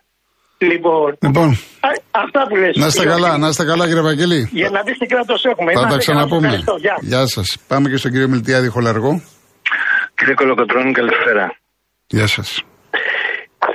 Λοιπόν, 0.58 1.18
Λοιπόν, 1.22 1.50
α, 1.80 1.90
αυτά 2.12 2.48
που 2.50 2.56
λες. 2.56 2.76
να 2.76 2.86
είστε 2.88 3.06
καλά, 3.06 3.38
να 3.38 3.48
είστε 3.48 3.66
καλά 3.66 3.86
κύριε 3.88 4.02
Βαγγελή. 4.02 4.50
Για 4.52 4.70
να 4.70 4.82
δεις 4.82 4.98
τι 4.98 5.06
κράτος 5.06 5.44
έχουμε. 5.46 5.72
Θα 5.74 5.82
Να 5.82 5.88
τα 5.88 5.96
είστε 5.96 6.12
καλά, 6.12 6.24
ξαναπούμε. 6.24 6.48
ευχαριστώ. 6.48 6.76
Γεια. 6.80 6.96
Γεια 7.02 7.26
σας. 7.28 7.58
Πάμε 7.68 7.90
και 7.90 7.98
στον 7.98 8.12
κύριο 8.12 8.28
Μιλτιάδη 8.28 8.68
Χολαργό. 8.68 9.22
Κύριε 10.16 10.34
Κολοκοτρώνη, 10.34 10.92
καλησπέρα. 10.92 11.56
Γεια 12.08 12.28
σας. 12.28 12.64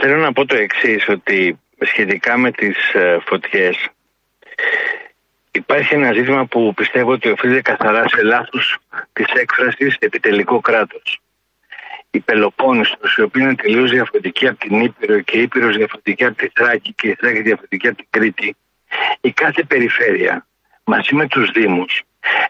Θέλω 0.01 0.17
να 0.17 0.33
πω 0.33 0.47
το 0.47 0.57
εξής 0.57 1.09
ότι 1.09 1.59
σχετικά 1.93 2.39
με 2.39 2.51
τις 2.51 2.77
ε, 2.95 3.17
φωτιές 3.29 3.77
υπάρχει 5.53 5.95
ένα 5.95 6.13
ζήτημα 6.13 6.47
που 6.47 6.73
πιστεύω 6.75 7.11
ότι 7.13 7.29
οφείλεται 7.31 7.61
καθαρά 7.61 8.09
σε 8.09 8.23
λάθος 8.23 8.77
της 9.13 9.27
έκφρασης 9.43 9.97
επιτελικό 9.99 10.61
κράτος. 10.61 11.21
Η 12.15 12.21
Πελοπόννησος, 12.21 13.17
η 13.17 13.23
οποία 13.23 13.43
είναι 13.43 13.55
τελείως 13.55 13.91
διαφορετική 13.91 14.49
από 14.49 14.59
την 14.59 14.81
Ήπειρο 14.81 15.21
και 15.21 15.39
η 15.39 15.43
Ήπειρος 15.43 15.77
διαφορετική 15.77 16.25
από 16.25 16.37
τη 16.37 16.49
Θράκη 16.55 16.93
και 16.93 17.09
η 17.09 17.15
Θράκη 17.15 17.41
διαφορετική 17.43 17.89
από 17.89 17.97
την 17.97 18.07
Κρήτη, 18.11 18.57
η 19.21 19.33
κάθε 19.33 19.63
περιφέρεια 19.63 20.47
μαζί 20.85 21.15
με 21.15 21.27
τους 21.27 21.51
Δήμους 21.51 22.03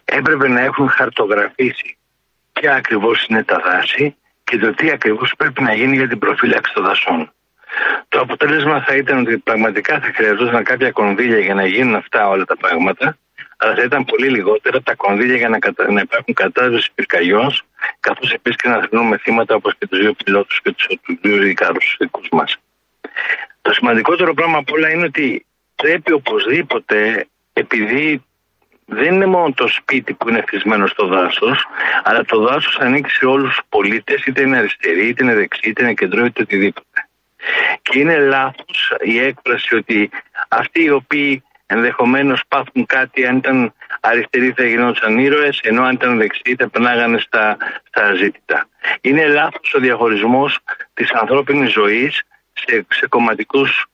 έπρεπε 0.04 0.49
να 0.49 0.61
έχουν 0.61 0.88
χαρτογραφήσει 0.88 1.97
ποια 2.52 2.75
ακριβώς 2.75 3.26
είναι 3.26 3.45
τα 3.45 3.59
δάση 3.59 4.16
και 4.45 4.59
το 4.59 4.75
τι 4.75 4.90
ακριβώς 4.90 5.33
πρέπει 5.37 5.62
να 5.62 5.75
γίνει 5.75 5.97
για 5.97 6.09
την 6.09 6.19
προφύλαξη 6.19 6.75
των 6.75 6.85
δασών. 6.85 7.33
Το 8.09 8.21
αποτέλεσμα 8.21 8.83
θα 8.83 8.97
ήταν 8.97 9.19
ότι 9.19 9.38
πραγματικά 9.38 10.00
θα 10.00 10.12
χρειαζόταν 10.14 10.64
κάποια 10.64 10.90
κονδύλια 10.90 11.38
για 11.38 11.54
να 11.54 11.66
γίνουν 11.66 11.95
αυτά 11.95 12.28
όλα 12.28 12.45
τα 12.45 12.57
πράγματα, 12.57 13.19
αλλά 13.62 13.75
θα 13.75 13.83
ήταν 13.83 14.04
πολύ 14.04 14.28
λιγότερα 14.28 14.83
τα 14.83 14.95
κονδύλια 14.95 15.37
για 15.37 15.49
να, 15.49 15.59
κατα... 15.59 15.92
να 15.92 16.00
υπάρχουν 16.00 16.35
κατάδοση 16.35 16.90
πυρκαγιών, 16.95 17.52
καθώς 18.00 18.33
επίσης 18.33 18.61
και 18.61 18.69
να 18.69 18.81
θρυνούμε 18.81 19.16
θύματα 19.16 19.54
όπως 19.54 19.75
και 19.78 19.87
τους 19.87 19.99
δύο 19.99 20.12
πιλότους 20.12 20.61
και 20.62 20.73
τους 20.73 20.87
δύο 21.21 21.37
δικάρου 21.37 21.78
δικούς 21.99 22.28
μας. 22.33 22.57
Το 23.62 23.73
σημαντικότερο 23.73 24.35
πράγμα 24.35 24.59
απ' 24.59 24.73
όλα 24.73 24.90
είναι 24.90 25.04
ότι 25.04 25.47
πρέπει 25.76 26.12
οπωσδήποτε, 26.12 27.26
επειδή 27.52 28.25
δεν 28.87 29.14
είναι 29.14 29.26
μόνο 29.26 29.52
το 29.52 29.69
σπίτι 29.69 30.12
που 30.14 30.28
είναι 30.28 30.40
χτισμένο 30.40 30.87
στο 30.87 31.07
δάσος, 31.07 31.66
αλλά 32.02 32.25
το 32.25 32.38
δάσος 32.40 32.78
ανήκει 32.78 33.11
σε 33.11 33.26
όλους 33.26 33.49
τους 33.49 33.62
πολίτες, 33.69 34.25
είτε 34.25 34.42
είναι 34.42 34.57
αριστεροί, 34.57 35.09
είτε 35.09 35.25
είναι 35.25 35.35
δεξιοί, 35.35 35.62
είτε 35.66 35.83
είναι 35.83 35.95
κεντρό, 35.95 36.25
είτε 36.25 36.42
οτιδήποτε. 36.42 37.09
Και 37.83 37.99
είναι 37.99 38.19
λάθος 38.19 38.92
η 39.00 39.19
έκφραση 39.19 39.75
ότι 39.75 40.11
αυτοί 40.49 40.83
οι 40.83 40.90
οποίοι 40.90 41.42
ενδεχομένως 41.72 42.42
πάθουν 42.48 42.86
κάτι, 42.86 43.26
αν 43.26 43.36
ήταν 43.36 43.74
αριστεροί 44.00 44.52
θα 44.56 44.64
γινόταν 44.64 45.18
ήρωες, 45.18 45.60
ενώ 45.62 45.82
αν 45.82 45.94
ήταν 45.94 46.18
δεξιοί 46.18 46.54
θα 46.54 46.68
περνάγανε 46.68 47.18
στα, 47.18 47.56
στα 47.88 48.14
ζήτητα. 48.14 48.68
Είναι 49.00 49.26
λάθος 49.26 49.74
ο 49.74 49.78
διαχωρισμός 49.78 50.58
της 50.94 51.10
ανθρώπινης 51.10 51.72
ζωής 51.72 52.22
σε, 52.52 52.86
σε 52.88 53.06
κομματικούς 53.06 53.86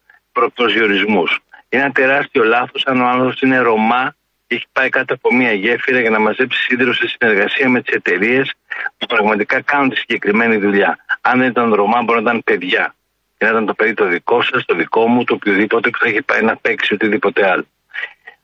προσδιορισμού. 0.55 1.25
Είναι 1.69 1.83
ένα 1.83 1.93
τεράστιο 1.93 2.45
λάθος 2.45 2.87
αν 2.87 3.01
ο 3.01 3.07
άνθρωπος 3.07 3.41
είναι 3.41 3.59
Ρωμά 3.59 4.15
και 4.47 4.55
έχει 4.55 4.67
πάει 4.73 4.89
κάτω 4.89 5.15
από 5.15 5.35
μια 5.35 5.53
γέφυρα 5.53 6.01
για 6.01 6.11
να 6.11 6.19
μαζέψει 6.19 6.63
σίδηρο 6.63 6.95
σε 6.95 7.09
συνεργασία 7.09 7.69
με 7.69 7.83
τις 7.83 7.95
εταιρείες 7.95 8.55
που 8.99 9.07
πραγματικά 9.07 9.61
κάνουν 9.61 9.89
τη 9.89 9.97
συγκεκριμένη 9.97 10.57
δουλειά. 10.57 10.99
Αν 11.21 11.39
δεν 11.39 11.49
ήταν 11.49 11.75
Ρωμά, 11.75 12.03
μπορεί 12.03 12.23
να 12.23 12.31
ήταν 12.31 12.43
παιδιά. 12.45 12.95
Και 13.39 13.45
να 13.45 13.51
ήταν 13.51 13.67
το 13.67 13.75
παιδί 13.75 13.95
το 13.95 14.07
δικό 14.07 14.43
σας, 14.43 14.65
το 14.65 14.75
δικό 14.75 15.07
μου, 15.07 15.25
το 15.25 15.35
οποιοδήποτε 15.35 15.91
που 15.91 15.99
θα 15.99 16.09
έχει 16.09 16.23
πάει 16.23 16.43
να 16.43 16.57
παίξει 16.57 16.95
οτιδήποτε 16.95 17.51
άλλο. 17.51 17.67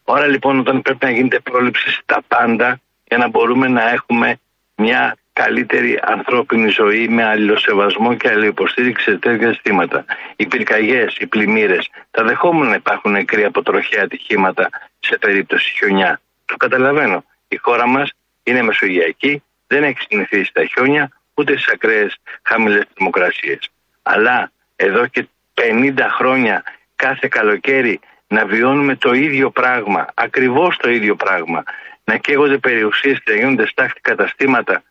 Ώρα 0.04 0.26
λοιπόν 0.26 0.58
όταν 0.58 0.82
πρέπει 0.82 1.04
να 1.04 1.10
γίνεται 1.10 1.40
πρόληψη 1.40 1.90
στα 1.90 2.22
πάντα 2.28 2.80
για 3.04 3.18
να 3.18 3.28
μπορούμε 3.28 3.68
να 3.68 3.90
έχουμε 3.90 4.38
μια 4.76 5.16
καλύτερη 5.32 6.00
ανθρώπινη 6.02 6.68
ζωή 6.68 7.08
με 7.08 7.24
αλληλοσεβασμό 7.24 8.14
και 8.14 8.28
αλληλοποστήριξη 8.28 9.10
σε 9.10 9.18
τέτοια 9.18 9.52
ζητήματα. 9.52 10.04
Οι 10.36 10.46
πυρκαγιές, 10.46 11.16
οι 11.18 11.26
πλημμύρες, 11.26 11.90
τα 12.10 12.24
δεχόμενα 12.24 12.68
να 12.68 12.74
υπάρχουν 12.74 13.12
νεκροί 13.12 13.44
από 13.44 13.62
τροχαία 13.62 14.02
ατυχήματα 14.02 14.68
σε 14.98 15.18
περίπτωση 15.18 15.70
χιονιά. 15.70 16.20
Το 16.44 16.56
καταλαβαίνω. 16.56 17.24
Η 17.48 17.56
χώρα 17.56 17.86
μας 17.86 18.10
είναι 18.42 18.62
μεσογειακή, 18.62 19.42
δεν 19.66 19.82
έχει 19.82 19.98
συνηθίσει 20.08 20.52
τα 20.52 20.64
χιόνια 20.64 21.10
ούτε 21.34 21.52
στις 21.52 21.72
ακραίες 21.72 22.16
χαμηλές 22.42 22.84
θερμοκρασίες. 22.94 23.70
Αλλά 24.02 24.52
εδώ 24.76 25.06
και 25.06 25.28
50 25.54 25.94
χρόνια 26.10 26.62
κάθε 26.96 27.28
καλοκαίρι 27.28 28.00
να 28.28 28.46
βιώνουμε 28.46 28.96
το 28.96 29.12
ίδιο 29.12 29.50
πράγμα, 29.50 30.06
ακριβώς 30.14 30.76
το 30.76 30.90
ίδιο 30.90 31.16
πράγμα, 31.16 31.62
να 32.04 32.16
καίγονται 32.16 32.58
περιουσίες 32.58 33.22
και 33.22 33.32
να 33.32 33.36
γίνονται 33.38 33.66
στάχτη 33.66 34.00
καταστήματα 34.00 34.82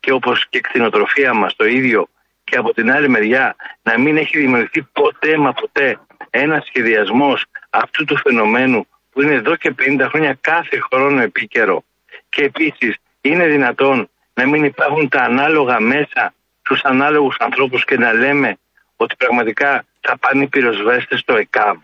και 0.00 0.12
όπως 0.12 0.46
και 0.48 0.58
η 0.58 0.60
κτηνοτροφία 0.60 1.34
μας 1.34 1.56
το 1.56 1.66
ίδιο 1.66 2.08
και 2.44 2.56
από 2.56 2.74
την 2.74 2.92
άλλη 2.92 3.08
μεριά 3.08 3.56
να 3.82 3.98
μην 3.98 4.16
έχει 4.16 4.38
δημιουργηθεί 4.38 4.82
ποτέ 4.82 5.36
μα 5.36 5.52
ποτέ 5.52 5.98
ένας 6.30 6.64
σχεδιασμός 6.66 7.44
αυτού 7.70 8.04
του 8.04 8.16
φαινομένου 8.16 8.86
που 9.10 9.22
είναι 9.22 9.34
εδώ 9.34 9.56
και 9.56 9.74
50 9.78 10.06
χρόνια 10.08 10.38
κάθε 10.40 10.80
χρόνο 10.90 11.20
επίκαιρο. 11.20 11.84
Και 12.28 12.42
επίσης 12.42 12.96
είναι 13.20 13.46
δυνατόν 13.46 14.08
να 14.34 14.46
μην 14.46 14.64
υπάρχουν 14.64 15.08
τα 15.08 15.22
ανάλογα 15.22 15.80
μέσα 15.80 16.34
στους 16.62 16.82
ανάλογους 16.82 17.36
ανθρώπους 17.38 17.84
και 17.84 17.98
να 17.98 18.12
λέμε 18.12 18.58
ότι 19.02 19.16
πραγματικά 19.16 19.84
θα 20.00 20.18
πάνε 20.18 20.42
οι 20.42 20.46
πυροσβέστες 20.46 21.20
στο 21.20 21.36
ΕΚΑΒ 21.36 21.78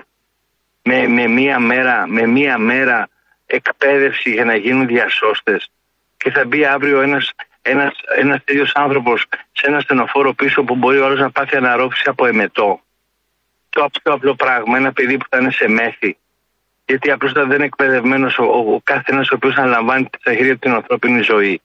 με, 0.82 1.06
με, 1.06 1.26
μία 1.26 1.58
μέρα, 1.58 2.06
με 2.06 2.26
μία 2.26 2.58
μέρα 2.58 3.08
εκπαίδευση 3.46 4.30
για 4.30 4.44
να 4.44 4.56
γίνουν 4.56 4.86
διασώστες 4.86 5.70
και 6.16 6.30
θα 6.30 6.44
μπει 6.44 6.64
αύριο 6.64 7.00
ένας, 7.00 7.32
ένας, 7.62 7.94
ένας 8.16 8.44
τέτοιος 8.44 8.72
άνθρωπος 8.74 9.26
σε 9.52 9.66
ένα 9.66 9.80
στενοφόρο 9.80 10.34
πίσω 10.34 10.62
που 10.62 10.76
μπορεί 10.76 10.98
όλος 10.98 11.18
να 11.18 11.30
πάθει 11.30 11.56
αναρρόφηση 11.56 12.04
από 12.06 12.26
εμετό. 12.26 12.80
Το 13.68 13.88
πιο 14.02 14.12
απλό 14.12 14.34
πράγμα, 14.34 14.76
ένα 14.76 14.92
παιδί 14.92 15.16
που 15.16 15.26
θα 15.30 15.38
είναι 15.38 15.50
σε 15.50 15.68
μέθη. 15.68 16.16
Γιατί 16.86 17.10
απλώς 17.10 17.32
δεν 17.32 17.50
είναι 17.50 17.64
εκπαιδευμένος 17.64 18.38
ο, 18.38 18.44
ο, 18.44 18.74
ο 18.74 18.80
κάθε 18.84 19.12
ένας 19.12 19.30
ο 19.30 19.34
οποίος 19.34 19.56
αναλαμβάνει 19.56 20.08
τα 20.22 20.34
χέρια 20.34 20.56
την 20.56 20.70
ανθρώπινη 20.70 21.20
ζωή. 21.20 21.60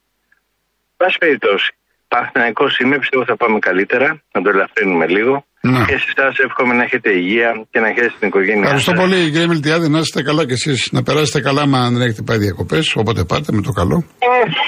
Πάση 0.98 1.18
περιπτώσει, 1.18 1.76
Παναθηναϊκό 2.14 2.66
είμαι, 2.82 2.96
πιστεύω 3.02 3.24
θα 3.32 3.38
πάμε 3.42 3.58
καλύτερα, 3.70 4.08
να 4.34 4.40
το 4.44 4.50
ελαφρύνουμε 4.54 5.06
λίγο. 5.16 5.36
Ναι. 5.62 5.84
Και 5.90 5.98
σε 6.04 6.10
εσά 6.14 6.28
εύχομαι 6.46 6.74
να 6.80 6.84
έχετε 6.88 7.10
υγεία 7.22 7.50
και 7.72 7.80
να 7.84 7.88
έχετε 7.92 8.08
την 8.20 8.28
οικογένειά 8.28 8.64
Ευχαριστώ 8.64 8.94
πολύ 9.02 9.20
κύριε 9.32 9.48
Μιλτιάδη, 9.48 9.88
να 9.90 10.00
είστε 10.00 10.22
καλά 10.30 10.44
κι 10.46 10.56
εσείς. 10.60 10.90
Να 10.92 11.04
περάσετε 11.04 11.40
καλά, 11.48 11.64
μα 11.74 11.80
δεν 11.94 12.02
έχετε 12.02 12.22
πάει 12.28 12.38
διακοπές. 12.38 12.96
Όποτε 13.02 13.24
πάτε 13.24 13.50
με 13.58 13.62
το 13.68 13.72
καλό. 13.80 13.98
Ε, 14.20 14.28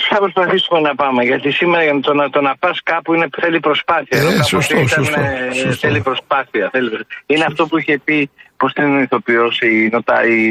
θα 0.10 0.18
προσπαθήσουμε 0.24 0.80
να 0.90 0.96
πάμε. 1.02 1.24
Γιατί 1.24 1.52
σήμερα 1.52 1.84
για 1.84 2.00
το 2.08 2.14
να, 2.14 2.30
το 2.30 2.42
να 2.42 2.54
πας 2.62 2.78
κάπου 2.92 3.14
είναι, 3.14 3.28
θέλει 3.42 3.60
προσπάθεια. 3.60 4.18
Ε, 4.20 4.44
σωστό, 4.44 4.76
ήταν, 4.76 4.88
σωστό, 4.88 5.20
ε, 5.20 5.54
σωστό. 5.54 5.88
Θέλει 5.88 6.02
προσπάθεια. 6.10 6.70
Θέλει... 6.74 6.90
Είναι 7.26 7.46
αυτό 7.52 7.62
που 7.68 7.78
είχε 7.80 7.96
πει, 8.06 8.30
πώς 8.58 8.74
την 8.74 9.00
ηθοποιό, 9.06 9.46
η, 9.70 9.90
νοτα, 9.94 10.18
η, 10.28 10.42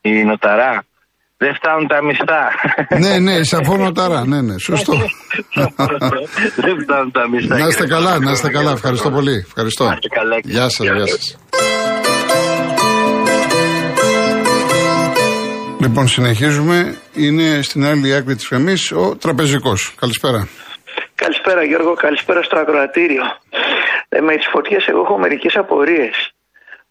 η 0.00 0.12
Νοταρά. 0.28 0.84
Δεν 1.38 1.54
φτάνουν 1.54 1.86
τα 1.88 2.04
μισθά. 2.04 2.42
ναι, 3.04 3.18
ναι, 3.18 3.42
σαφώ 3.42 3.76
νοταρά. 3.76 4.26
Ναι, 4.26 4.40
ναι, 4.42 4.58
σωστό. 4.58 4.92
Δεν 6.56 6.80
φτάνουν 6.82 7.12
τα 7.12 7.28
μισθά. 7.28 7.58
Να 7.58 7.66
είστε 7.66 7.86
καλά, 7.86 8.18
να 8.18 8.30
είστε 8.30 8.48
καλά. 8.50 8.70
Ευχαριστώ 8.70 9.10
πολύ. 9.10 9.44
Ευχαριστώ. 9.46 9.84
Να 9.84 9.92
είστε 9.92 10.08
καλά. 10.08 10.38
Γεια 10.42 10.68
σας, 10.68 10.86
γεια 10.86 11.06
σας. 11.06 11.38
Λοιπόν, 15.80 16.08
συνεχίζουμε. 16.08 16.96
Είναι 17.14 17.62
στην 17.62 17.84
άλλη 17.84 18.14
άκρη 18.14 18.34
της 18.34 18.48
γραμμής 18.50 18.92
ο 18.92 19.16
τραπεζικός. 19.16 19.94
Καλησπέρα. 20.00 20.48
Καλησπέρα 21.14 21.64
Γιώργο, 21.64 21.94
καλησπέρα 21.94 22.42
στο 22.42 22.58
ακροατήριο. 22.58 23.22
Ε, 24.08 24.20
με 24.20 24.36
τις 24.36 24.46
φωτιές 24.52 24.86
εγώ 24.86 25.00
έχω 25.00 25.18
μερικές 25.18 25.56
απορίες. 25.56 26.32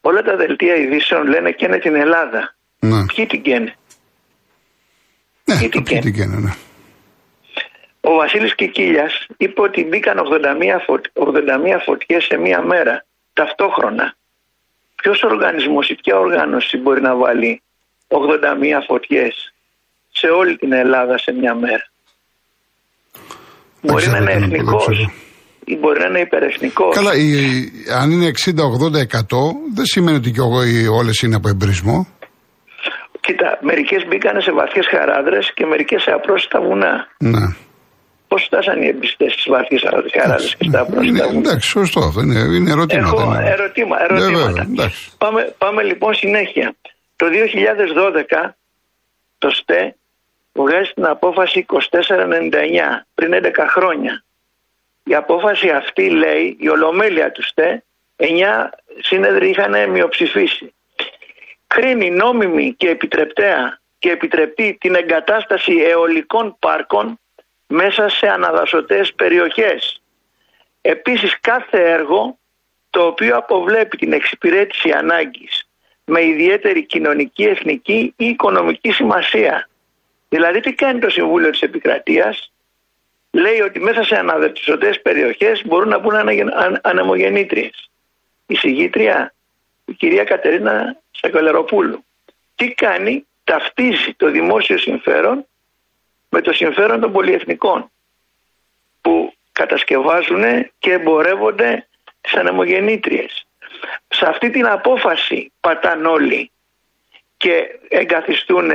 Όλα 0.02 0.22
τα 0.22 0.36
δελτία 0.36 0.76
ειδήσεων 0.76 1.28
λένε 1.28 1.52
και 1.52 1.66
είναι 1.66 1.78
την 1.78 1.96
Ελλάδα. 1.96 2.56
Ναι. 2.80 3.06
Ποιοι 3.06 3.26
την 3.26 3.42
καίνε; 3.42 3.74
Ναι, 5.48 5.56
Τι 5.56 5.70
το 5.70 5.70
την 5.70 5.84
καίνε. 5.84 6.02
τι 6.02 6.12
καίνε, 6.12 6.38
ναι. 6.46 6.54
Ο 8.02 8.12
Βασίλης 8.22 8.56
Κικίλιας 8.56 9.14
είπε 9.38 9.62
ότι 9.62 9.80
μπήκαν 9.90 10.16
81, 10.18 10.24
φω... 10.86 10.94
81 11.14 11.82
φωτιές 11.86 12.24
σε 12.30 12.38
μία 12.38 12.62
μέρα, 12.72 13.06
ταυτόχρονα. 13.34 14.16
Ποιος 14.96 15.20
οργανισμός 15.24 15.90
ή 15.90 15.96
ποια 16.02 16.16
οργάνωση 16.18 16.78
μπορεί 16.78 17.02
να 17.02 17.16
βάλει 17.16 17.62
81 18.08 18.18
φωτιές 18.88 19.54
σε 20.20 20.28
όλη 20.40 20.56
την 20.58 20.72
Ελλάδα 20.74 21.18
σε 21.18 21.32
μία 21.40 21.56
μέρα; 21.56 21.86
Δεν 23.82 23.92
Μπορεί 23.92 24.08
να 24.08 24.18
ξέρω 24.20 24.40
είναι 24.40 24.48
τι 24.48 24.64
να 24.64 24.72
πω, 24.72 24.80
δεν 24.80 24.82
εθνικός 24.84 24.86
ξέρω. 24.86 25.12
ή 25.66 25.76
μπορεί 25.76 26.00
να 26.00 26.08
είναι 26.08 26.20
υπερεθνικός; 26.20 26.96
Καλά, 26.96 27.14
η, 27.16 27.30
αν 28.02 28.12
είναι 28.12 28.32
60-80-100, 28.46 28.54
δεν 29.76 29.86
σημαίνει 29.86 30.18
ότι 30.18 30.32
και 30.32 30.42
όλες 31.00 31.22
είναι 31.22 31.36
από 31.36 31.48
εμπρισμό. 31.50 32.08
Κοίτα, 33.28 33.50
μερικές 33.62 34.02
μπήκαν 34.08 34.42
σε 34.42 34.52
βαθιές 34.52 34.88
χαράδρες 34.94 35.46
και 35.56 35.66
μερικές 35.66 36.02
σε 36.02 36.12
απρόσιτα 36.12 36.62
βουνά. 36.62 36.94
Ναι. 37.20 37.46
Πώς 38.28 38.44
φτάσαν 38.48 38.82
οι 38.82 38.88
εμπιστές 38.88 39.32
στις 39.34 39.46
βαθιές 39.56 39.82
χαράδρες 40.18 40.56
και 40.58 40.66
στα 40.70 40.80
είναι, 40.80 40.80
απρόσιτα 40.80 41.26
βουνά; 41.28 41.40
εντάξει, 41.40 41.70
σωστό 41.70 42.00
αυτό. 42.00 42.20
Είναι, 42.22 42.40
είναι 42.40 42.72
ερώτημα. 42.72 43.08
Έχω 43.08 43.18
δεν 43.18 43.28
είναι. 43.28 43.50
ερωτήμα, 43.50 43.96
Ναι, 43.98 44.04
ερωτήματα. 44.04 44.48
βέβαια, 44.48 44.66
εντάξει. 44.72 45.12
πάμε, 45.18 45.42
πάμε 45.58 45.84
λοιπόν 45.84 46.14
συνέχεια. 46.24 46.76
Το 47.16 47.26
2012 48.46 48.56
το 49.38 49.50
ΣΤΕ 49.50 49.96
βγάζει 50.54 50.92
την 50.94 51.06
απόφαση 51.06 51.66
2499 51.70 51.76
πριν 53.16 53.32
11 53.34 53.66
χρόνια. 53.76 54.24
Η 55.04 55.16
απόφαση 55.16 55.70
αυτή 55.70 56.10
λέει, 56.10 56.58
η 56.60 56.70
ολομέλεια 56.70 57.32
του 57.32 57.44
ΣΤΕ, 57.44 57.84
9 58.16 58.26
σύνεδροι 59.02 59.50
είχαν 59.50 59.90
μειοψηφίσει. 59.92 60.74
Κρίνει 61.68 62.10
νόμιμη 62.10 62.74
και 62.74 62.90
επιτρεπτέα 62.90 63.80
και 64.00 64.12
επιτρεπτή 64.12 64.78
την 64.80 64.96
εγκατάσταση 64.96 65.74
αιωλικών 65.74 66.56
πάρκων 66.60 67.20
μέσα 67.68 68.10
σε 68.10 68.28
αναδασωτές 68.28 69.14
περιοχές. 69.14 70.02
Επίσης 70.82 71.40
κάθε 71.40 71.92
έργο 71.92 72.38
το 72.90 73.06
οποίο 73.06 73.38
αποβλέπει 73.38 73.98
την 73.98 74.14
εξυπηρέτηση 74.14 74.92
ανάγκης 74.92 75.70
με 76.06 76.26
ιδιαίτερη 76.26 76.86
κοινωνική, 76.86 77.44
εθνική 77.44 78.14
ή 78.18 78.26
οικονομική 78.26 78.92
σημασία. 78.92 79.70
Δηλαδή 80.30 80.60
τι 80.60 80.74
κάνει 80.74 81.00
το 81.00 81.10
Συμβούλιο 81.10 81.50
της 81.50 81.62
Επικρατείας, 81.62 82.52
λέει 83.32 83.62
ότι 83.62 83.80
μέσα 83.80 84.04
σε 84.04 84.16
αναδεσσωτές 84.18 85.02
περιοχές 85.02 85.62
μπορούν 85.66 85.90
να 85.90 85.98
μπουν 85.98 86.16
αναγεν- 86.16 86.54
αν- 86.54 86.80
ανεμογεννήτριες. 86.84 87.90
Η 88.48 88.56
συγγήτρια, 88.56 89.34
η 89.86 89.94
κυρία 89.94 90.24
Κατερίνα 90.24 90.98
Σακολεροπούλου, 91.28 92.06
τι 92.56 92.74
κάνει, 92.74 93.26
ταυτίζει 93.44 94.14
το 94.14 94.32
δημόσιο 94.32 94.78
συμφέρον 94.78 95.46
με 96.30 96.42
το 96.42 96.54
συμφέρον 96.54 97.00
των 97.00 97.12
πολυεθνικών 97.12 97.92
που 99.02 99.34
κατασκευάζουν 99.52 100.44
και 100.80 100.92
εμπορεύονται 100.92 101.88
τις 102.22 102.34
ανεμογεννήτριες. 102.34 103.48
Σε 104.08 104.26
αυτή 104.28 104.50
την 104.50 104.68
απόφαση 104.68 105.52
πατάν 105.60 106.06
όλοι 106.06 106.52
και 107.38 107.80
εγκαθιστούν 107.88 108.72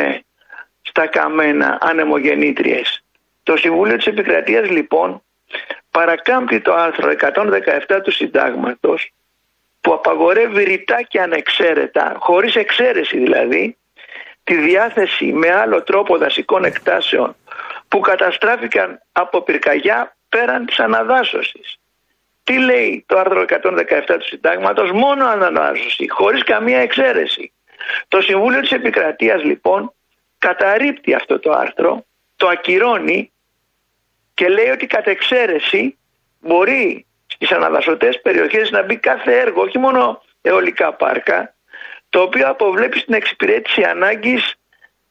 στα 0.83 1.07
καμένα 1.07 1.79
ανεμογεννήτριες. 1.81 3.05
Το 3.43 3.57
Συμβούλιο 3.57 3.97
της 3.97 4.07
Επικρατείας 4.07 4.69
λοιπόν 4.71 5.23
παρακάμπτει 5.91 6.61
το 6.61 6.75
άρθρο 6.75 7.13
117 7.89 8.01
του 8.03 8.11
συντάγματος 8.11 9.11
που 9.11 9.22
απαγορεύει 10.13 10.65
ρητά 10.65 11.03
και 11.03 11.21
ανεξαίρετα, 11.21 12.17
χωρίς 12.19 12.57
εξαίρεση 12.57 13.19
δηλαδή, 13.19 13.77
τη 14.45 14.55
διάθεση 14.55 15.33
με 15.33 15.51
άλλο 15.51 15.83
τρόπο 15.83 16.19
δασικών 16.19 16.65
εκτάσεων 16.65 17.37
που 17.89 18.01
καταστράφηκαν 18.01 19.03
από 19.13 19.43
πυρκαγιά 19.43 20.17
πέραν 20.29 20.67
της 20.67 20.79
αναδάσωσης. 20.79 21.77
Τι 22.45 22.59
λέει 22.59 23.05
το 23.07 23.19
άρθρο 23.19 23.45
117 23.49 24.17
του 24.19 24.27
συντάγματος, 24.27 24.91
μόνο 24.91 25.27
αναδάσωση, 25.27 26.09
χωρίς 26.09 26.43
καμία 26.43 26.79
εξαίρεση. 26.79 27.53
Το 28.09 28.21
Συμβούλιο 28.21 28.61
της 28.61 28.73
Επικρατείας 28.73 29.43
λοιπόν 29.43 29.93
καταρρύπτει 30.39 31.15
αυτό 31.15 31.39
το 31.39 31.53
άρθρο, 31.53 32.05
το 32.37 32.49
ακυρώνει 32.49 33.33
και 34.35 34.49
λέει 34.49 34.69
ότι 34.69 34.87
κατ' 34.87 35.07
εξαίρεση 35.07 35.99
μπορεί 36.41 37.07
στις 37.45 37.57
αναδασωτές 37.57 38.21
περιοχές 38.21 38.71
να 38.71 38.83
μπει 38.83 38.97
κάθε 38.97 39.39
έργο, 39.39 39.63
όχι 39.63 39.79
μόνο 39.79 40.23
αιωλικά 40.43 40.93
πάρκα, 40.95 41.55
το 42.09 42.21
οποίο 42.21 42.49
αποβλέπει 42.49 42.99
στην 42.99 43.15
εξυπηρέτηση 43.15 43.83
ανάγκης 43.83 44.55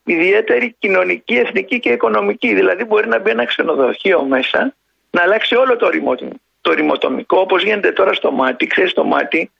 ιδιαίτερη 0.04 0.76
κοινωνική, 0.80 1.36
εθνική 1.36 1.80
και 1.80 1.90
οικονομική. 1.90 2.54
Δηλαδή 2.54 2.84
μπορεί 2.84 3.08
να 3.08 3.20
μπει 3.20 3.30
ένα 3.30 3.46
ξενοδοχείο 3.46 4.24
μέσα, 4.24 4.74
να 5.10 5.22
αλλάξει 5.22 5.56
όλο 5.56 5.76
το, 5.76 5.90
ρημο, 5.90 6.16
το 6.62 6.74
ρημοτομικό, 6.74 7.40
όπως 7.40 7.64
γίνεται 7.64 7.92
τώρα 7.92 8.14
στο 8.14 8.32
μάτι. 8.32 8.68
Ξέρεις 8.68 8.94
το 8.94 9.04
μάτι 9.04 9.52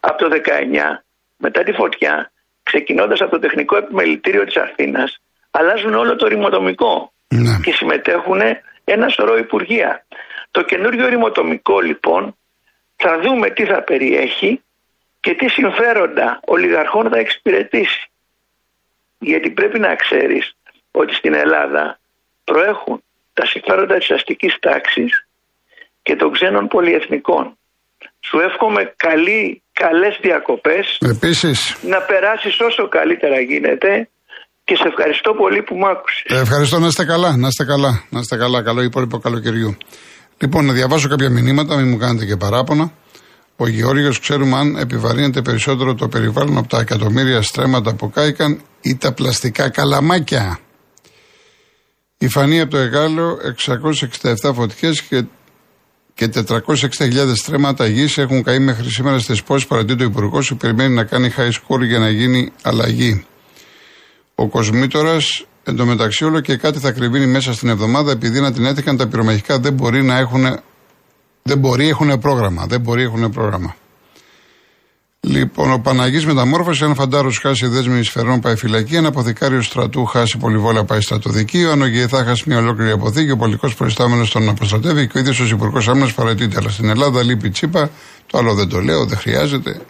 από 0.00 0.18
το 0.18 0.28
19 0.30 1.02
μετά 1.36 1.62
τη 1.62 1.72
φωτιά, 1.72 2.30
ξεκινώντας 2.62 3.20
από 3.20 3.30
το 3.30 3.38
τεχνικό 3.38 3.76
επιμελητήριο 3.76 4.44
της 4.44 4.56
Αθήνας, 4.56 5.20
αλλάζουν 5.50 5.94
όλο 5.94 6.16
το 6.16 6.26
ρημοτομικό 6.26 7.12
Ναι. 7.28 7.58
και 7.62 7.72
συμμετέχουν 7.72 8.40
ένα 8.84 9.08
σωρό 9.08 9.36
υπουργεία. 9.38 10.04
Το 10.58 10.64
καινούριο 10.64 11.08
ρημοτομικό 11.08 11.80
λοιπόν 11.80 12.36
θα 12.96 13.20
δούμε 13.22 13.50
τι 13.50 13.64
θα 13.64 13.82
περιέχει 13.82 14.62
και 15.20 15.34
τι 15.34 15.48
συμφέροντα 15.48 16.40
ολιγαρχών 16.44 17.08
θα 17.10 17.18
εξυπηρετήσει. 17.18 18.10
Γιατί 19.18 19.50
πρέπει 19.50 19.78
να 19.78 19.94
ξέρεις 19.94 20.56
ότι 20.90 21.14
στην 21.14 21.34
Ελλάδα 21.34 21.98
προέχουν 22.44 23.02
τα 23.32 23.46
συμφέροντα 23.46 23.96
της 23.98 24.10
αστικής 24.10 24.58
τάξης 24.60 25.26
και 26.02 26.16
των 26.16 26.32
ξένων 26.32 26.68
πολυεθνικών. 26.68 27.58
Σου 28.20 28.38
εύχομαι 28.38 28.94
καλή, 28.96 29.62
καλές 29.72 30.18
διακοπές, 30.20 30.98
Επίσης, 31.00 31.76
να 31.82 32.00
περάσεις 32.00 32.60
όσο 32.60 32.88
καλύτερα 32.88 33.40
γίνεται 33.40 34.08
και 34.64 34.76
σε 34.76 34.86
ευχαριστώ 34.86 35.34
πολύ 35.34 35.62
που 35.62 35.74
μ' 35.76 35.86
άκουσες. 35.86 36.24
Ε, 36.26 36.40
ευχαριστώ 36.40 36.78
να 36.78 36.86
είστε 36.86 37.04
καλά, 37.04 37.36
να 37.36 37.48
είστε 37.48 37.64
καλά, 37.64 38.04
να 38.10 38.18
είστε 38.18 38.36
καλά. 38.36 38.62
Καλό 38.62 38.82
υπόλοιπο 38.82 39.18
καλοκαιριού. 39.18 39.76
Λοιπόν, 40.38 40.64
να 40.64 40.72
διαβάσω 40.72 41.08
κάποια 41.08 41.30
μηνύματα, 41.30 41.76
μην 41.76 41.88
μου 41.88 41.96
κάνετε 41.96 42.26
και 42.26 42.36
παράπονα. 42.36 42.92
Ο 43.56 43.68
Γεώργιος 43.68 44.20
ξέρουμε 44.20 44.56
αν 44.56 44.76
επιβαρύνεται 44.76 45.42
περισσότερο 45.42 45.94
το 45.94 46.08
περιβάλλον 46.08 46.58
από 46.58 46.68
τα 46.68 46.80
εκατομμύρια 46.80 47.42
στρέμματα 47.42 47.94
που 47.94 48.10
κάηκαν 48.10 48.60
ή 48.80 48.96
τα 48.96 49.12
πλαστικά 49.12 49.68
καλαμάκια. 49.68 50.58
Η 52.18 52.28
Φανή 52.28 52.60
από 52.60 52.70
το 52.70 52.76
Εγάλο, 52.76 53.38
667 54.22 54.52
φωτιές 54.54 55.02
και, 55.02 55.24
και 56.14 56.30
460.000 56.34 57.32
στρέμματα 57.34 57.86
γης 57.86 58.18
έχουν 58.18 58.42
καεί 58.42 58.58
μέχρι 58.58 58.90
σήμερα 58.90 59.18
στις 59.18 59.42
πόλεις 59.42 59.66
παρατήτου 59.66 60.04
ο 60.04 60.06
Υπουργός 60.06 60.48
που 60.48 60.56
περιμένει 60.56 60.94
να 60.94 61.04
κάνει 61.04 61.32
high 61.36 61.50
score 61.50 61.82
για 61.82 61.98
να 61.98 62.10
γίνει 62.10 62.52
αλλαγή. 62.62 63.26
Ο 64.34 64.48
Κοσμήτορα, 64.48 65.16
εντωμεταξύ 65.68 66.24
όλο 66.24 66.40
και 66.40 66.56
κάτι 66.56 66.78
θα 66.78 66.90
κρυβίνει 66.90 67.26
μέσα 67.26 67.52
στην 67.52 67.68
εβδομάδα 67.68 68.10
επειδή 68.10 68.40
να 68.40 68.52
την 68.52 68.64
έτυχαν 68.64 68.96
τα 68.96 69.06
πυρομαχικά 69.06 69.58
δεν 69.58 69.72
μπορεί 69.72 70.02
να 70.02 70.18
έχουν. 70.18 70.58
Δεν 71.42 71.58
μπορεί, 71.58 71.88
έχουν 71.88 72.18
πρόγραμμα. 72.18 72.66
Δεν 72.66 72.80
μπορεί, 72.80 73.02
έχουν 73.02 73.30
πρόγραμμα. 73.30 73.74
Λοιπόν, 75.20 75.72
ο 75.72 75.78
Παναγής 75.78 76.26
μεταμόρφωσε. 76.26 76.84
Ένα 76.84 76.94
φαντάρος 76.94 77.38
χάσει 77.38 77.66
δέσμη 77.66 78.02
σφαιρών 78.02 78.40
πάει 78.40 78.56
φυλακή. 78.56 78.96
Ένα 78.96 79.08
αποθηκάριο 79.08 79.62
στρατού 79.62 80.04
χάσει 80.04 80.38
πολυβόλα 80.38 80.84
πάει 80.84 81.00
στρατοδικείο. 81.00 81.70
Αν 81.70 81.82
ο 81.82 81.86
Γεϊθά 81.86 82.24
χάσει 82.24 82.44
μια 82.46 82.58
ολόκληρη 82.58 82.90
αποθήκη. 82.90 83.30
Ο 83.30 83.36
πολιτικό 83.36 83.70
προϊστάμενος 83.78 84.30
τον 84.30 84.48
αποστρατεύει 84.48 85.06
και 85.06 85.18
ο 85.18 85.20
ίδιος 85.20 85.40
ο 85.40 85.44
Υπουργός 85.44 85.88
Άμυνας 85.88 86.12
παρατείται. 86.14 86.56
Αλλά 86.58 86.68
στην 86.68 86.88
Ελλάδα 86.88 87.22
λείπει 87.22 87.50
τσίπα. 87.50 87.90
Το 88.26 88.38
άλλο 88.38 88.54
δεν 88.54 88.68
το 88.68 88.80
λέω, 88.80 89.06
δεν 89.06 89.18
χρειάζεται. 89.18 89.80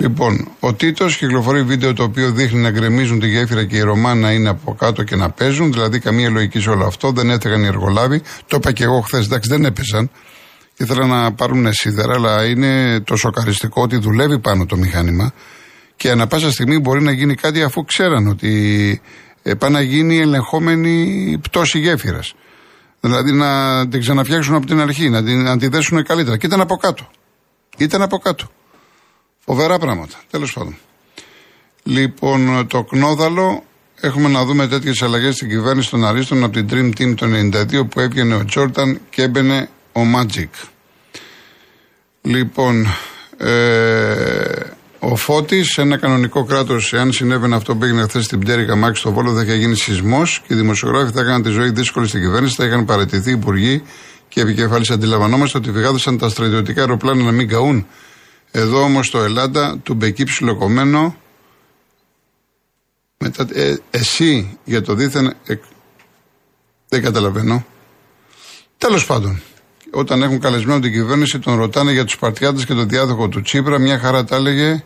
Λοιπόν, 0.00 0.48
ο 0.60 0.74
Τίτος 0.74 1.16
κυκλοφορεί 1.16 1.62
βίντεο 1.62 1.92
το 1.92 2.02
οποίο 2.02 2.30
δείχνει 2.30 2.60
να 2.60 2.70
γκρεμίζουν 2.70 3.20
τη 3.20 3.28
γέφυρα 3.28 3.64
και 3.64 3.76
οι 3.76 3.80
Ρωμά 3.80 4.14
να 4.14 4.32
είναι 4.32 4.48
από 4.48 4.74
κάτω 4.74 5.02
και 5.02 5.16
να 5.16 5.30
παίζουν. 5.30 5.72
Δηλαδή, 5.72 5.98
καμία 5.98 6.30
λογική 6.30 6.60
σε 6.60 6.70
όλο 6.70 6.86
αυτό. 6.86 7.10
Δεν 7.10 7.30
έφταιγαν 7.30 7.62
οι 7.62 7.66
εργολάβοι. 7.66 8.22
Το 8.46 8.56
είπα 8.56 8.72
και 8.72 8.84
εγώ 8.84 9.00
χθες, 9.00 9.24
εντάξει, 9.24 9.50
δεν 9.50 9.64
έπαιζαν. 9.64 10.10
Ήθελα 10.76 11.06
να 11.06 11.32
πάρουν 11.32 11.72
σίδερα, 11.72 12.14
αλλά 12.14 12.44
είναι 12.44 13.00
το 13.00 13.16
σοκαριστικό 13.16 13.82
ότι 13.82 13.96
δουλεύει 13.96 14.38
πάνω 14.38 14.66
το 14.66 14.76
μηχάνημα 14.76 15.32
και 15.96 16.10
ανα 16.10 16.26
πάσα 16.26 16.50
στιγμή 16.50 16.78
μπορεί 16.78 17.02
να 17.02 17.12
γίνει 17.12 17.34
κάτι 17.34 17.62
αφού 17.62 17.84
ξέραν 17.84 18.26
ότι 18.26 19.00
ε, 19.42 19.54
πάει 19.54 19.70
να 19.70 19.80
γίνει 19.80 20.18
ελεγχόμενη 20.18 21.38
πτώση 21.42 21.78
γέφυρας. 21.78 22.34
Δηλαδή 23.00 23.32
να 23.32 23.88
την 23.88 24.00
ξαναφτιάξουν 24.00 24.54
από 24.54 24.66
την 24.66 24.80
αρχή, 24.80 25.08
να 25.08 25.22
την, 25.24 25.42
να 25.42 25.58
τη 25.58 25.68
δέσουν 25.68 26.04
καλύτερα. 26.04 26.36
Και 26.36 26.46
ήταν 26.46 26.60
από 26.60 26.76
κάτω. 26.76 27.08
Ήταν 27.76 28.02
από 28.02 28.18
κάτω. 28.18 28.50
Φοβερά 29.44 29.78
πράγματα. 29.78 30.20
Τέλος 30.30 30.52
πάντων. 30.52 30.76
Λοιπόν, 31.82 32.66
το 32.66 32.82
Κνόδαλο 32.82 33.64
έχουμε 34.00 34.28
να 34.28 34.44
δούμε 34.44 34.66
τέτοιες 34.66 35.02
αλλαγές 35.02 35.34
στην 35.34 35.48
κυβέρνηση 35.48 35.90
των 35.90 36.04
Αρίστων 36.04 36.44
από 36.44 36.52
την 36.52 36.68
Dream 36.70 37.00
Team 37.00 37.14
το 37.16 37.26
92 37.26 37.88
που 37.88 38.00
έβγαινε 38.00 38.34
ο 38.34 38.44
Τζόρταν 38.44 39.00
και 39.10 39.22
έμπαινε 39.22 39.68
ο 39.92 40.00
Magic. 40.16 40.68
Λοιπόν, 42.22 42.86
ε, 43.38 44.70
ο 44.98 45.16
Φώτης, 45.16 45.78
ένα 45.78 45.96
κανονικό 45.96 46.44
κράτος, 46.44 46.92
εάν 46.92 47.12
συνέβαινε 47.12 47.56
αυτό 47.56 47.76
που 47.76 47.84
έγινε 47.84 48.02
χθες 48.02 48.24
στην 48.24 48.38
Πτέρυγα 48.38 48.76
Μάξι 48.76 49.00
στο 49.00 49.12
Βόλο, 49.12 49.32
δεν 49.32 49.46
θα 49.46 49.54
γίνει 49.54 49.76
σεισμός 49.76 50.42
και 50.46 50.54
οι 50.54 50.56
δημοσιογράφοι 50.56 51.12
θα 51.12 51.20
έκαναν 51.20 51.42
τη 51.42 51.50
ζωή 51.50 51.70
δύσκολη 51.70 52.08
στην 52.08 52.20
κυβέρνηση, 52.20 52.54
θα 52.54 52.64
είχαν 52.64 52.84
παραιτηθεί 52.84 53.30
υπουργοί 53.30 53.82
και 54.28 54.40
επικεφαλής. 54.40 54.90
Αντιλαμβανόμαστε 54.90 55.58
ότι 55.58 55.72
φυγάδωσαν 55.72 56.18
τα 56.18 56.28
στρατιωτικά 56.28 56.80
αεροπλάνα 56.80 57.22
να 57.22 57.32
μην 57.32 57.48
καούν. 57.48 57.86
Εδώ 58.50 58.82
όμως 58.82 59.06
στο 59.06 59.18
Ελλάδα, 59.18 59.78
του 59.82 59.94
μπεκί 59.94 60.24
ψιλοκομμένο, 60.24 61.16
μετά, 63.18 63.46
ε, 63.52 63.76
εσύ 63.90 64.58
για 64.64 64.82
το 64.82 64.94
δίθεν. 64.94 65.26
Ε, 65.26 65.54
δεν 66.88 67.02
καταλαβαίνω. 67.02 67.64
Τέλος 68.78 69.06
πάντων, 69.06 69.42
όταν 69.90 70.22
έχουν 70.22 70.40
καλεσμένο 70.40 70.80
την 70.80 70.92
κυβέρνηση, 70.92 71.38
τον 71.38 71.56
ρωτάνε 71.56 71.92
για 71.92 72.04
τους 72.04 72.18
Παρτιάτε 72.18 72.64
και 72.64 72.74
τον 72.74 72.88
διάδοχο 72.88 73.28
του 73.28 73.40
Τσίπρα. 73.40 73.78
Μια 73.78 73.98
χαρά 73.98 74.24
τα 74.24 74.36
έλεγε. 74.36 74.84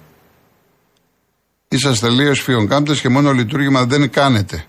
Είσαστε 1.69 2.09
λίγο 2.09 2.35
φιονκάμπτες 2.35 3.01
και 3.01 3.09
μόνο 3.09 3.33
λειτουργήμα 3.33 3.85
δεν 3.85 4.11
κάνετε. 4.11 4.65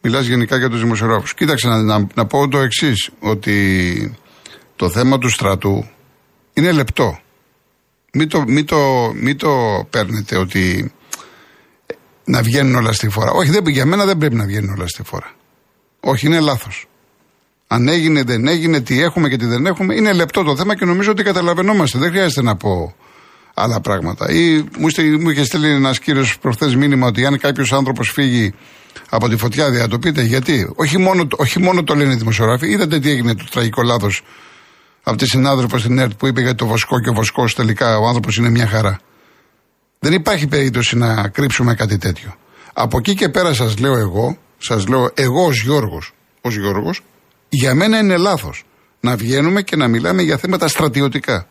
Μιλάς 0.00 0.26
γενικά 0.26 0.56
για 0.56 0.70
τους 0.70 0.80
δημοσιογράφους. 0.80 1.34
Κοίταξε 1.34 1.68
να, 1.68 1.82
να, 1.82 2.06
να 2.14 2.26
πω 2.26 2.48
το 2.48 2.58
εξής, 2.58 3.10
ότι 3.18 4.16
το 4.76 4.90
θέμα 4.90 5.18
του 5.18 5.28
στρατού 5.28 5.88
είναι 6.52 6.72
λεπτό. 6.72 7.20
Μην 8.18 8.28
το, 8.28 8.44
μην 8.46 8.66
το, 8.66 9.12
μην 9.14 9.36
το 9.38 9.86
παίρνετε 9.90 10.36
ότι 10.36 10.92
να 12.24 12.42
βγαίνουν 12.42 12.74
όλα 12.74 12.92
στη 12.92 13.08
φορά. 13.08 13.30
Όχι, 13.30 13.50
δεν, 13.50 13.68
για 13.68 13.86
μένα 13.86 14.04
δεν 14.04 14.18
πρέπει 14.18 14.34
να 14.34 14.44
βγαίνουν 14.44 14.74
όλα 14.74 14.86
στη 14.86 15.02
φορά. 15.02 15.34
Όχι, 16.00 16.26
είναι 16.26 16.40
λάθος. 16.40 16.86
Αν 17.66 17.88
έγινε, 17.88 18.22
δεν 18.22 18.46
έγινε, 18.46 18.80
τι 18.80 19.02
έχουμε 19.02 19.28
και 19.28 19.36
τι 19.36 19.46
δεν 19.46 19.66
έχουμε, 19.66 19.94
είναι 19.94 20.12
λεπτό 20.12 20.42
το 20.42 20.56
θέμα 20.56 20.76
και 20.76 20.84
νομίζω 20.84 21.10
ότι 21.10 21.22
καταλαβαίνόμαστε. 21.22 21.98
Δεν 21.98 22.10
χρειάζεται 22.10 22.42
να 22.42 22.56
πω 22.56 22.94
άλλα 23.54 23.80
πράγματα. 23.80 24.30
Ή 24.30 24.64
μου, 24.78 24.86
είστε, 24.88 25.02
μου 25.02 25.30
είχε 25.30 25.44
στείλει 25.44 25.70
ένας 25.70 25.98
κύριος 25.98 26.38
προχθές 26.38 26.76
μήνυμα 26.76 27.06
ότι 27.06 27.26
αν 27.26 27.38
κάποιος 27.38 27.72
άνθρωπος 27.72 28.10
φύγει 28.10 28.54
από 29.08 29.28
τη 29.28 29.36
φωτιά, 29.36 29.70
δεν 29.70 29.80
θα 29.80 29.88
το 29.88 29.98
πείτε. 29.98 30.22
Γιατί, 30.22 30.72
όχι 30.76 30.98
μόνο, 30.98 31.26
όχι 31.36 31.60
μόνο 31.60 31.82
το 31.82 31.94
λένε 31.94 32.12
οι 32.12 32.16
δημοσιογράφοι, 32.16 32.68
είδατε 32.68 32.98
τι 32.98 33.10
έγινε 33.10 33.34
το 33.34 33.44
τραγικό 33.50 33.82
λάθος 33.82 34.22
από 35.08 35.16
τη 35.16 35.26
συνάδελφο 35.26 35.78
στην 35.78 35.98
ΕΡΤ 35.98 36.12
που 36.12 36.26
είπε 36.26 36.40
για 36.40 36.54
το 36.54 36.66
Βοσκό 36.66 37.00
και 37.00 37.08
ο 37.08 37.12
Βοσκός 37.12 37.54
τελικά 37.54 37.98
ο 37.98 38.06
άνθρωπος 38.06 38.36
είναι 38.36 38.48
μια 38.48 38.66
χαρά. 38.66 39.00
Δεν 39.98 40.12
υπάρχει 40.12 40.46
περίπτωση 40.46 40.96
να 40.96 41.28
κρύψουμε 41.28 41.74
κάτι 41.74 41.98
τέτοιο. 41.98 42.34
Από 42.72 42.98
εκεί 42.98 43.14
και 43.14 43.28
πέρα 43.28 43.54
σας 43.54 43.78
λέω 43.78 43.96
εγώ, 43.96 44.38
σας 44.58 44.86
λέω 44.86 45.10
εγώ 45.14 45.44
ως 45.44 45.62
Γιώργος, 45.62 46.14
ως 46.40 46.56
Γιώργος, 46.56 47.02
για 47.48 47.74
μένα 47.74 47.98
είναι 47.98 48.16
λάθος 48.16 48.64
να 49.00 49.16
βγαίνουμε 49.16 49.62
και 49.62 49.76
να 49.76 49.88
μιλάμε 49.88 50.22
για 50.22 50.36
θέματα 50.36 50.68
στρατιωτικά. 50.68 51.48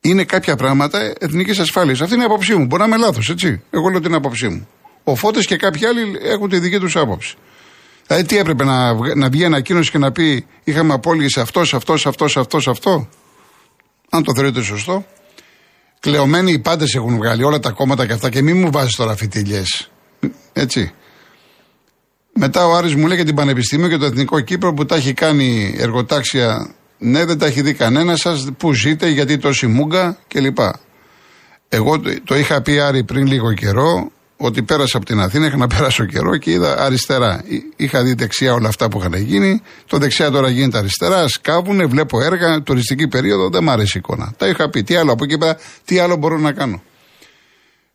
Είναι 0.00 0.24
κάποια 0.24 0.56
πράγματα 0.56 1.12
εθνικής 1.18 1.58
ασφάλειας. 1.58 2.00
Αυτή 2.00 2.14
είναι 2.14 2.22
η 2.22 2.26
άποψή 2.26 2.54
μου. 2.54 2.66
Μπορεί 2.66 2.82
να 2.82 2.88
είμαι 2.88 2.96
λάθος, 2.96 3.30
έτσι. 3.30 3.62
Εγώ 3.70 3.88
λέω 3.88 4.00
την 4.00 4.14
άποψή 4.14 4.48
μου. 4.48 4.68
Ο 5.04 5.14
Φώτε 5.14 5.40
και 5.40 5.56
κάποιοι 5.56 5.86
άλλοι 5.86 6.18
έχουν 6.22 6.48
τη 6.48 6.58
δική 6.58 6.78
τους 6.78 6.96
άποψη. 6.96 7.36
Δηλαδή, 8.06 8.26
τι 8.26 8.36
έπρεπε 8.38 8.64
να, 8.64 8.94
βγ- 8.94 9.14
να 9.16 9.28
βγει 9.28 9.44
ανακοίνωση 9.44 9.90
και 9.90 9.98
να 9.98 10.12
πει 10.12 10.46
Είχαμε 10.64 10.92
απώλειε 10.92 11.28
σε 11.28 11.40
αυτός, 11.40 11.68
σε 11.68 11.76
αυτός, 11.76 12.00
σε 12.00 12.08
αυτός, 12.08 12.32
σε 12.32 12.40
αυτός, 12.40 12.62
σε 12.62 12.70
αυτό. 12.70 13.08
Αν 14.10 14.22
το 14.22 14.32
θεωρείτε 14.34 14.62
σωστό. 14.62 15.06
Κλεωμένοι 16.00 16.52
οι 16.52 16.58
πάντες 16.58 16.94
έχουν 16.94 17.16
βγάλει 17.16 17.42
όλα 17.44 17.58
τα 17.58 17.70
κόμματα 17.70 18.06
και 18.06 18.12
αυτά 18.12 18.30
και 18.30 18.42
μην 18.42 18.56
μου 18.58 18.70
βάζεις 18.70 18.94
τώρα 18.96 19.16
φιτιλιέ. 19.16 19.62
Έτσι. 20.52 20.92
Μετά 22.34 22.66
ο 22.66 22.74
Άρης 22.76 22.94
μου 22.94 23.06
λέει 23.06 23.16
για 23.16 23.24
την 23.24 23.34
Πανεπιστήμιο 23.34 23.88
και 23.88 23.96
το 23.96 24.04
Εθνικό 24.04 24.40
Κύπρο 24.40 24.74
που 24.74 24.84
τα 24.86 24.94
έχει 24.96 25.12
κάνει 25.14 25.74
εργοτάξια. 25.78 26.74
Ναι, 26.98 27.24
δεν 27.24 27.38
τα 27.38 27.46
έχει 27.46 27.62
δει 27.62 27.74
κανένα 27.74 28.16
σας. 28.16 28.48
Πού 28.56 28.72
ζείτε, 28.72 29.08
γιατί 29.08 29.38
τόση 29.38 29.66
μούγκα 29.66 30.18
κλπ. 30.28 30.58
Εγώ 31.68 32.00
το- 32.00 32.22
το 32.24 32.36
είχα 32.36 32.62
πει 32.62 32.78
Άρη 32.80 33.04
πριν 33.04 33.26
λίγο 33.26 33.52
καιρό 33.54 34.10
ότι 34.46 34.62
πέρασα 34.62 34.96
από 34.96 35.06
την 35.06 35.20
Αθήνα, 35.20 35.46
είχα 35.46 35.56
να 35.56 35.66
περάσω 35.66 36.04
καιρό 36.04 36.36
και 36.36 36.50
είδα 36.50 36.78
αριστερά. 36.78 37.42
Εί- 37.46 37.62
Είχα 37.76 38.02
δει 38.02 38.14
δεξιά 38.14 38.54
όλα 38.54 38.68
αυτά 38.68 38.88
που 38.88 38.98
είχαν 38.98 39.12
γίνει. 39.14 39.62
Το 39.86 39.98
δεξιά 39.98 40.30
τώρα 40.30 40.48
γίνεται 40.48 40.78
αριστερά. 40.78 41.28
Σκάβουνε, 41.28 41.84
βλέπω 41.84 42.20
έργα, 42.20 42.62
τουριστική 42.62 43.08
περίοδο, 43.08 43.48
δεν 43.48 43.62
μ' 43.62 43.70
αρέσει 43.70 43.96
η 43.96 44.00
εικόνα. 44.04 44.32
Τα 44.36 44.48
είχα 44.48 44.70
πει. 44.70 44.82
Τι 44.82 44.94
άλλο 44.96 45.12
από 45.12 45.24
εκεί 45.24 45.38
πέρα, 45.38 45.56
τι 45.84 45.98
άλλο 45.98 46.16
μπορώ 46.16 46.38
να 46.38 46.52
κάνω. 46.52 46.82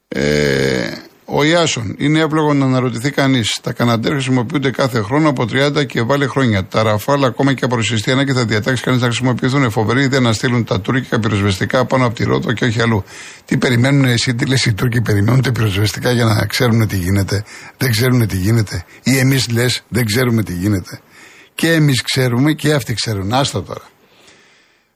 Ε, 0.08 0.88
Ο 1.30 1.44
Ιάσον. 1.44 1.96
Είναι 1.98 2.20
εύλογο 2.20 2.54
να 2.54 2.66
αναρωτηθεί 2.66 3.12
κανείς. 3.12 3.60
Τα 3.62 3.74
καναντέρ 3.74 4.12
χρησιμοποιούνται 4.12 4.72
κάθε 4.72 5.02
χρόνο 5.02 5.30
από 5.30 5.44
30 5.44 5.86
και 5.86 6.02
βάλε 6.02 6.28
χρόνια. 6.28 6.66
Τα 6.66 6.84
ραφάλ 6.84 7.24
ακόμα 7.24 7.54
και 7.54 7.66
από 7.66 7.76
ρωσιστή 7.76 8.24
και 8.26 8.34
θα 8.34 8.46
διατάξει 8.46 8.84
κανείς 8.84 9.02
να 9.02 9.08
χρησιμοποιηθούν. 9.08 9.72
Φοβερή 9.72 10.04
ιδέα 10.04 10.20
να 10.20 10.34
στείλουν 10.34 10.64
τα 10.64 10.82
τουρκικά 10.82 11.20
πυροσβεστικά 11.20 11.86
πάνω 11.86 12.06
από 12.06 12.16
τη 12.16 12.24
Ρόδο 12.24 12.54
και 12.54 12.66
όχι 12.66 12.82
αλλού. 12.82 13.04
Τι 13.46 13.58
περιμένουν 13.58 14.06
εσύ, 14.06 14.36
τι 14.36 14.46
λες 14.46 14.66
οι 14.66 14.74
Τούρκοι, 14.74 15.02
περιμένουν 15.02 15.42
τα 15.42 15.52
πυροσβεστικά 15.52 16.12
για 16.12 16.26
να 16.26 16.46
ξέρουν 16.46 16.88
τι 16.88 16.98
γίνεται. 16.98 17.44
Δεν 17.78 17.92
ξέρουν 17.92 18.28
τι 18.28 18.38
γίνεται. 18.38 18.86
Ή 19.04 19.18
εμείς 19.18 19.50
λες, 19.50 19.84
δεν 19.88 20.06
ξέρουμε 20.06 20.44
τι 20.44 20.54
γίνεται. 20.54 21.00
Και 21.56 21.72
εμείς 21.72 22.02
ξέρουμε 22.02 22.54
και 22.54 22.74
αυτοί 22.74 22.94
ξέρουν. 22.94 23.34
Άστα 23.34 23.64
τώρα. 23.64 23.84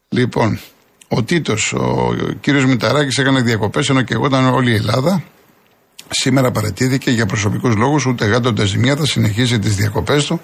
Λοιπόν, 0.10 0.60
ο 1.08 1.24
Τίτος, 1.24 1.74
ο 1.74 2.14
κύριος 2.42 2.66
Μηταράκης 2.66 3.18
έκανε 3.18 3.42
διακοπές 3.42 3.90
ενώ 3.90 4.02
και 4.02 4.14
εγώ 4.14 4.26
ήταν 4.26 4.46
όλη 4.46 4.72
η 4.72 4.76
Ελλάδα. 4.76 5.24
Σήμερα 6.14 6.52
παρατήθηκε 6.52 7.12
για 7.12 7.26
προσωπικούς 7.26 7.76
λόγους, 7.76 8.06
ούτε 8.06 8.26
γάτοντα 8.26 8.66
ζημιά 8.66 8.96
θα 8.96 9.06
συνεχίσει 9.06 9.60
τις 9.60 9.76
διακοπές 9.76 10.26
του. 10.26 10.42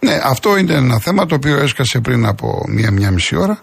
Ναι, 0.00 0.20
αυτό 0.24 0.56
είναι 0.56 0.74
ένα 0.74 0.98
θέμα 0.98 1.26
το 1.26 1.34
οποίο 1.34 1.56
έσκασε 1.56 2.00
πριν 2.00 2.26
από 2.26 2.64
μία-μία 2.68 3.10
μισή 3.10 3.36
ώρα. 3.36 3.60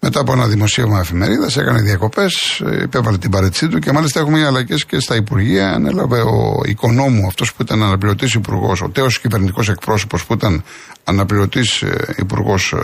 Μετά 0.00 0.20
από 0.20 0.32
ένα 0.32 0.46
δημοσίευμα 0.46 1.00
εφημερίδας, 1.00 1.56
έκανε 1.56 1.80
διακοπές, 1.80 2.62
υπέβαλε 2.82 3.18
την 3.18 3.30
παρέτησή 3.30 3.68
του 3.68 3.78
και 3.78 3.92
μάλιστα 3.92 4.20
έχουμε 4.20 4.46
αλλαγές 4.46 4.84
και 4.84 5.00
στα 5.00 5.16
Υπουργεία. 5.16 5.72
Ανέλαβε 5.72 6.20
ο 6.20 6.60
οικονόμου, 6.64 7.26
αυτός 7.26 7.52
που 7.54 7.62
ήταν 7.62 7.82
αναπληρωτής 7.82 8.34
υπουργός, 8.34 8.82
ο 8.82 8.88
τέος 8.88 9.20
κυβερνητικός 9.20 9.68
εκπρόσωπος 9.68 10.24
που 10.24 10.32
ήταν 10.32 10.64
αναπληρωτής 11.04 11.82
ε, 11.82 12.14
υπουργός 12.16 12.74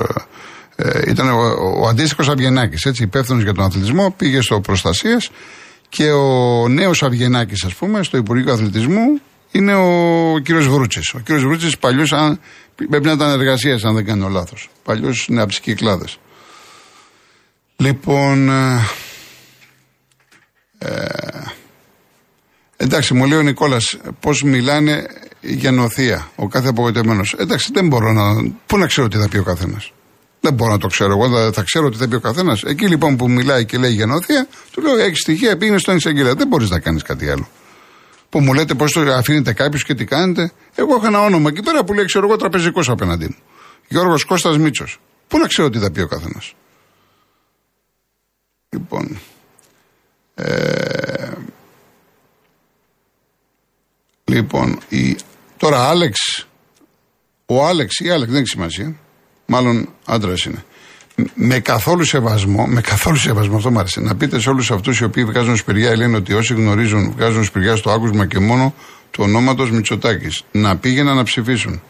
ε, 0.76 0.88
ε, 0.88 1.10
ήταν 1.10 1.28
ο, 1.28 1.40
ο 1.82 1.88
αντίστοιχος 1.88 2.28
Αβγενάκης, 2.28 2.84
έτσι, 2.84 3.02
υπεύθυνος 3.02 3.42
για 3.42 3.54
τον 3.54 3.64
αθλητισμό, 3.64 4.14
πήγε 4.16 4.40
στο 4.40 4.60
προστασίας 4.60 5.30
και 5.88 6.10
ο 6.10 6.68
νέος 6.68 7.02
Αβγενάκη, 7.02 7.66
ας 7.66 7.74
πούμε, 7.74 8.02
στο 8.02 8.16
Υπουργείο 8.16 8.52
Αθλητισμού 8.52 9.20
είναι 9.50 9.74
ο 9.74 10.38
κύριος 10.38 10.68
Βρούτσης. 10.68 11.14
Ο 11.14 11.18
κύριος 11.18 11.44
Βρούτσης 11.44 11.78
παλιός, 11.78 12.12
πρέπει 12.88 13.06
να 13.06 13.12
ήταν 13.12 13.30
εργασίας, 13.30 13.84
αν 13.84 13.94
δεν 13.94 14.04
κάνω 14.04 14.28
λάθος. 14.28 14.70
Παλιός 14.84 15.26
είναι 15.26 15.40
από 15.40 15.48
τις 15.48 15.60
κυκλάδες. 15.60 16.18
Λοιπόν. 17.76 18.48
Ε, 18.48 18.88
ε, 20.78 21.06
εντάξει, 22.76 23.14
μου 23.14 23.26
λέει 23.26 23.38
ο 23.38 23.42
Νικόλας, 23.42 23.98
πώς 24.20 24.42
μιλάνε 24.42 25.06
για 25.40 25.70
νοθεία, 25.70 26.30
ο 26.36 26.48
κάθε 26.48 26.68
απογοητευμένος. 26.68 27.34
Εντάξει, 27.38 27.70
δεν 27.72 27.86
μπορώ 27.86 28.12
να. 28.12 28.52
Πού 28.66 28.78
να 28.78 28.86
ξέρω 28.86 29.08
τι 29.08 29.16
θα 29.16 29.28
πει 29.28 29.38
ο 29.38 29.42
καθένας. 29.42 29.92
Δεν 30.46 30.54
μπορώ 30.54 30.70
να 30.70 30.78
το 30.78 30.86
ξέρω. 30.86 31.12
Εγώ 31.12 31.52
θα, 31.52 31.62
ξέρω 31.62 31.90
τι 31.90 31.96
θα 31.96 32.08
πει 32.08 32.14
ο 32.14 32.20
καθένας. 32.20 32.62
Εκεί 32.62 32.88
λοιπόν 32.88 33.16
που 33.16 33.30
μιλάει 33.30 33.64
και 33.64 33.78
λέει 33.78 33.92
για 33.92 34.06
νοθεία, 34.06 34.48
του 34.70 34.82
λέω: 34.82 34.96
Έχεις 34.96 35.20
στοιχεία, 35.20 35.56
πήγαινε 35.56 35.78
στον 35.78 35.96
εισαγγελέα. 35.96 36.34
Δεν 36.34 36.46
μπορείς 36.46 36.70
να 36.70 36.78
κάνεις 36.78 37.02
κάτι 37.02 37.30
άλλο. 37.30 37.48
Που 38.28 38.40
μου 38.40 38.52
λέτε 38.52 38.74
πώς 38.74 38.92
το 38.92 39.00
αφήνετε 39.00 39.52
κάποιος 39.52 39.84
και 39.84 39.94
τι 39.94 40.04
κάνετε. 40.04 40.52
Εγώ 40.74 40.94
έχω 40.94 41.06
ένα 41.06 41.20
όνομα 41.20 41.48
εκεί 41.48 41.62
πέρα 41.62 41.84
που 41.84 41.92
λέει: 41.92 42.04
Ξέρω 42.04 42.26
εγώ 42.26 42.36
τραπεζικός 42.36 42.88
απέναντί 42.88 43.24
μου. 43.24 43.36
Γιώργος 43.88 44.24
Κώστας 44.24 44.58
Μίτσος. 44.58 45.00
Πού 45.28 45.38
να 45.38 45.46
ξέρω 45.46 45.70
τι 45.70 45.78
θα 45.78 45.90
πει 45.90 46.00
ο 46.00 46.06
καθένας. 46.06 46.54
Λοιπόν. 48.68 49.18
Ε, 50.34 51.32
λοιπόν, 54.24 54.78
η, 54.88 55.16
τώρα 55.56 55.88
Άλεξ, 55.88 56.46
ο 57.46 57.66
Άλεξ 57.66 57.98
ή 57.98 58.10
Άλεξ 58.10 58.30
δεν 58.30 58.40
έχει 58.40 58.48
σημασία, 58.48 58.96
μάλλον 59.46 59.88
άντρας 60.04 60.44
είναι. 60.44 60.64
Με 61.34 61.58
καθόλου 61.58 62.04
σεβασμό, 62.04 62.66
με 62.66 62.80
καθόλου 62.80 63.16
σεβασμό, 63.16 63.56
αυτό 63.56 63.70
μου 63.70 63.78
άρεσε. 63.78 64.00
Να 64.00 64.14
πείτε 64.16 64.40
σε 64.40 64.48
όλους 64.48 64.70
αυτούς 64.70 64.98
οι 64.98 65.04
οποίοι 65.04 65.24
βγάζουν 65.24 65.56
σπηριά, 65.56 65.96
λένε 65.96 66.16
ότι 66.16 66.32
όσοι 66.32 66.54
γνωρίζουν, 66.54 67.12
βγάζουν 67.16 67.44
σπηριά 67.44 67.76
στο 67.76 67.90
άκουσμα 67.90 68.26
και 68.26 68.38
μόνο 68.38 68.74
του 69.10 69.22
ονόματος 69.24 69.70
Μητσοτάκης, 69.70 70.42
να 70.52 70.76
πήγαιναν 70.76 71.16
να 71.16 71.22
ψηφίσουν. 71.22 71.80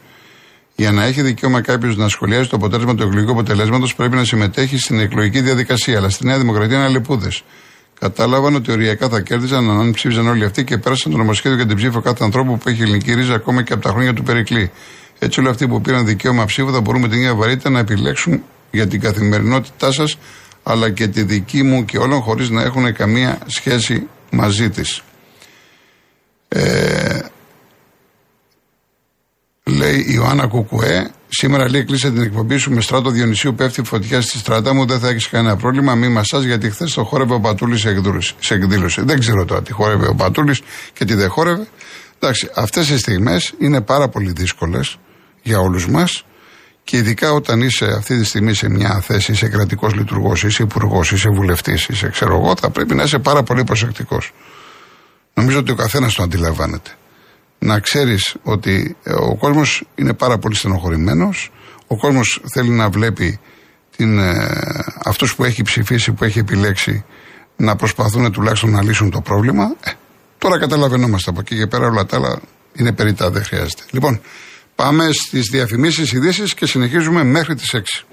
Για 0.75 0.91
να 0.91 1.03
έχει 1.05 1.21
δικαίωμα 1.21 1.61
κάποιος 1.61 1.97
να 1.97 2.07
σχολιάζει 2.07 2.49
το 2.49 2.55
αποτέλεσμα 2.55 2.95
του 2.95 3.03
εκλογικού 3.03 3.31
αποτελέσματος, 3.31 3.95
πρέπει 3.95 4.15
να 4.15 4.23
συμμετέχει 4.23 4.77
στην 4.77 4.99
εκλογική 4.99 5.41
διαδικασία. 5.41 5.97
Αλλά 5.97 6.09
στη 6.09 6.25
Νέα 6.25 6.37
Δημοκρατία 6.37 6.75
είναι 6.75 6.85
αλεπούδες. 6.85 7.43
Κατάλαβαν 7.99 8.55
ότι 8.55 8.71
οριακά 8.71 9.09
θα 9.09 9.21
κέρδιζαν 9.21 9.69
αν 9.69 9.91
ψήφιζαν 9.91 10.27
όλοι 10.27 10.45
αυτοί 10.45 10.63
και 10.63 10.77
πέρασαν 10.77 11.11
το 11.11 11.17
νομοσχέδιο 11.17 11.57
για 11.57 11.65
την 11.65 11.75
ψήφο 11.75 12.01
κάθε 12.01 12.23
ανθρώπου 12.23 12.57
που 12.57 12.69
έχει 12.69 12.81
ελληνική 12.81 13.13
ρίζα 13.13 13.33
ακόμα 13.33 13.63
και 13.63 13.73
από 13.73 13.81
τα 13.81 13.89
χρόνια 13.89 14.13
του 14.13 14.23
Περικλή. 14.23 14.71
Έτσι, 15.19 15.39
όλοι 15.39 15.49
αυτοί 15.49 15.67
που 15.67 15.81
πήραν 15.81 16.05
δικαίωμα 16.05 16.45
ψήφου 16.45 16.71
θα 16.71 16.81
μπορούν 16.81 17.01
με 17.01 17.07
την 17.07 17.17
ίδια 17.17 17.35
βαρύτητα 17.35 17.69
να 17.69 17.79
επιλέξουν 17.79 18.43
για 18.71 18.87
την 18.87 18.99
καθημερινότητά 18.99 19.91
σας, 19.91 20.17
αλλά 20.63 20.89
και 20.89 21.07
τη 21.07 21.23
δική 21.23 21.63
μου 21.63 21.85
και 21.85 21.97
όλων 21.97 22.21
χωρίς 22.21 22.49
να 22.49 22.61
έχουν 22.61 22.93
καμία 22.93 23.39
σχέση 23.45 24.07
μαζί 24.29 24.69
της. 24.69 25.01
Ε, 26.47 27.19
λέει 29.63 29.95
η 29.95 30.13
Ιωάννα 30.13 30.47
Κουκουέ. 30.47 31.11
Σήμερα 31.29 31.69
λέει 31.69 31.83
κλείσε 31.83 32.11
την 32.11 32.21
εκπομπή 32.21 32.57
σου 32.57 32.71
με 32.71 32.81
στράτο 32.81 33.09
Διονυσίου. 33.09 33.55
Πέφτει 33.55 33.83
φωτιά 33.83 34.21
στη 34.21 34.37
στρατά 34.37 34.73
μου. 34.73 34.85
Δεν 34.85 34.99
θα 34.99 35.07
έχεις 35.09 35.29
κανένα 35.29 35.55
πρόβλημα. 35.55 35.95
Μη 35.95 36.07
μασά 36.07 36.39
γιατί 36.39 36.69
χθες 36.69 36.93
το 36.93 37.03
χόρευε 37.03 37.33
ο 37.33 37.39
Πατούλης 37.39 37.85
σε 38.39 38.53
εκδήλωση. 38.53 39.01
Δεν 39.01 39.19
ξέρω 39.19 39.45
τώρα 39.45 39.61
τι 39.61 39.71
χόρευε 39.71 40.07
ο 40.07 40.15
Πατούλης 40.15 40.61
και 40.93 41.05
τι 41.05 41.13
δεν 41.13 41.29
χόρευε. 41.29 41.67
Εντάξει, 42.19 42.49
αυτές 42.55 42.89
οι 42.89 42.97
στιγμές 42.97 43.53
είναι 43.59 43.81
πάρα 43.81 44.07
πολύ 44.07 44.31
δύσκολες 44.31 44.97
για 45.47 45.59
όλους 45.59 45.87
μας. 45.87 46.25
Και 46.83 46.97
ειδικά 46.97 47.31
όταν 47.31 47.61
είσαι 47.61 47.85
αυτή 47.85 48.17
τη 48.17 48.25
στιγμή 48.25 48.53
σε 48.53 48.69
μια 48.69 49.01
θέση, 49.01 49.31
είσαι 49.31 49.47
κρατικός 49.47 49.93
λειτουργός, 49.93 50.43
είσαι 50.43 50.63
υπουργός, 50.63 51.11
είσαι 51.11 51.29
βουλευτής, 51.29 51.87
είσαι 51.87 52.09
ξέρω 52.09 52.35
εγώ, 52.35 52.55
θα 52.59 52.69
πρέπει 52.69 52.95
να 52.95 53.03
είσαι 53.03 53.19
πάρα 53.19 53.43
πολύ 53.43 53.63
προσεκτικός. 53.63 54.31
Νομίζω 55.33 55.59
ότι 55.59 55.71
ο 55.71 55.75
καθένας 55.75 56.13
το 56.13 56.23
αντιλαμβάνεται 56.23 56.89
να 57.59 57.79
ξέρεις 57.79 58.35
ότι 58.43 58.95
ε, 59.03 59.13
ο 59.13 59.35
κόσμος 59.35 59.83
είναι 59.95 60.13
πάρα 60.13 60.37
πολύ 60.37 60.55
στενοχωρημένος, 60.55 61.51
ο 61.87 61.97
κόσμος 61.97 62.41
θέλει 62.53 62.69
να 62.69 62.89
βλέπει 62.89 63.39
την, 63.95 64.19
ε, 64.19 64.33
αυτούς 65.03 65.35
που 65.35 65.43
έχει 65.43 65.61
ψηφίσει, 65.61 66.11
που 66.11 66.23
έχει 66.23 66.39
επιλέξει 66.39 67.05
να 67.55 67.75
προσπαθούν 67.75 68.31
τουλάχιστον 68.31 68.69
να 68.69 68.83
λύσουν 68.83 69.09
το 69.09 69.21
πρόβλημα. 69.21 69.63
Ε, 69.83 69.91
τώρα 70.37 70.59
καταλαβαίνόμαστε 70.59 71.29
από 71.29 71.39
εκεί 71.39 71.57
και 71.57 71.67
πέρα 71.67 71.87
όλα 71.87 72.05
τα 72.05 72.17
άλλα 72.17 72.39
είναι 72.73 72.91
περίτα, 72.93 73.29
δεν 73.29 73.43
χρειάζεται. 73.43 73.83
Λοιπόν, 73.91 74.21
πάμε 74.77 75.11
στις 75.11 75.49
διαφημίσεις, 75.51 76.11
ειδήσεις 76.11 76.53
και 76.53 76.65
συνεχίζουμε 76.65 77.23
μέχρι 77.23 77.55
τις 77.55 77.73
6. 77.73 78.06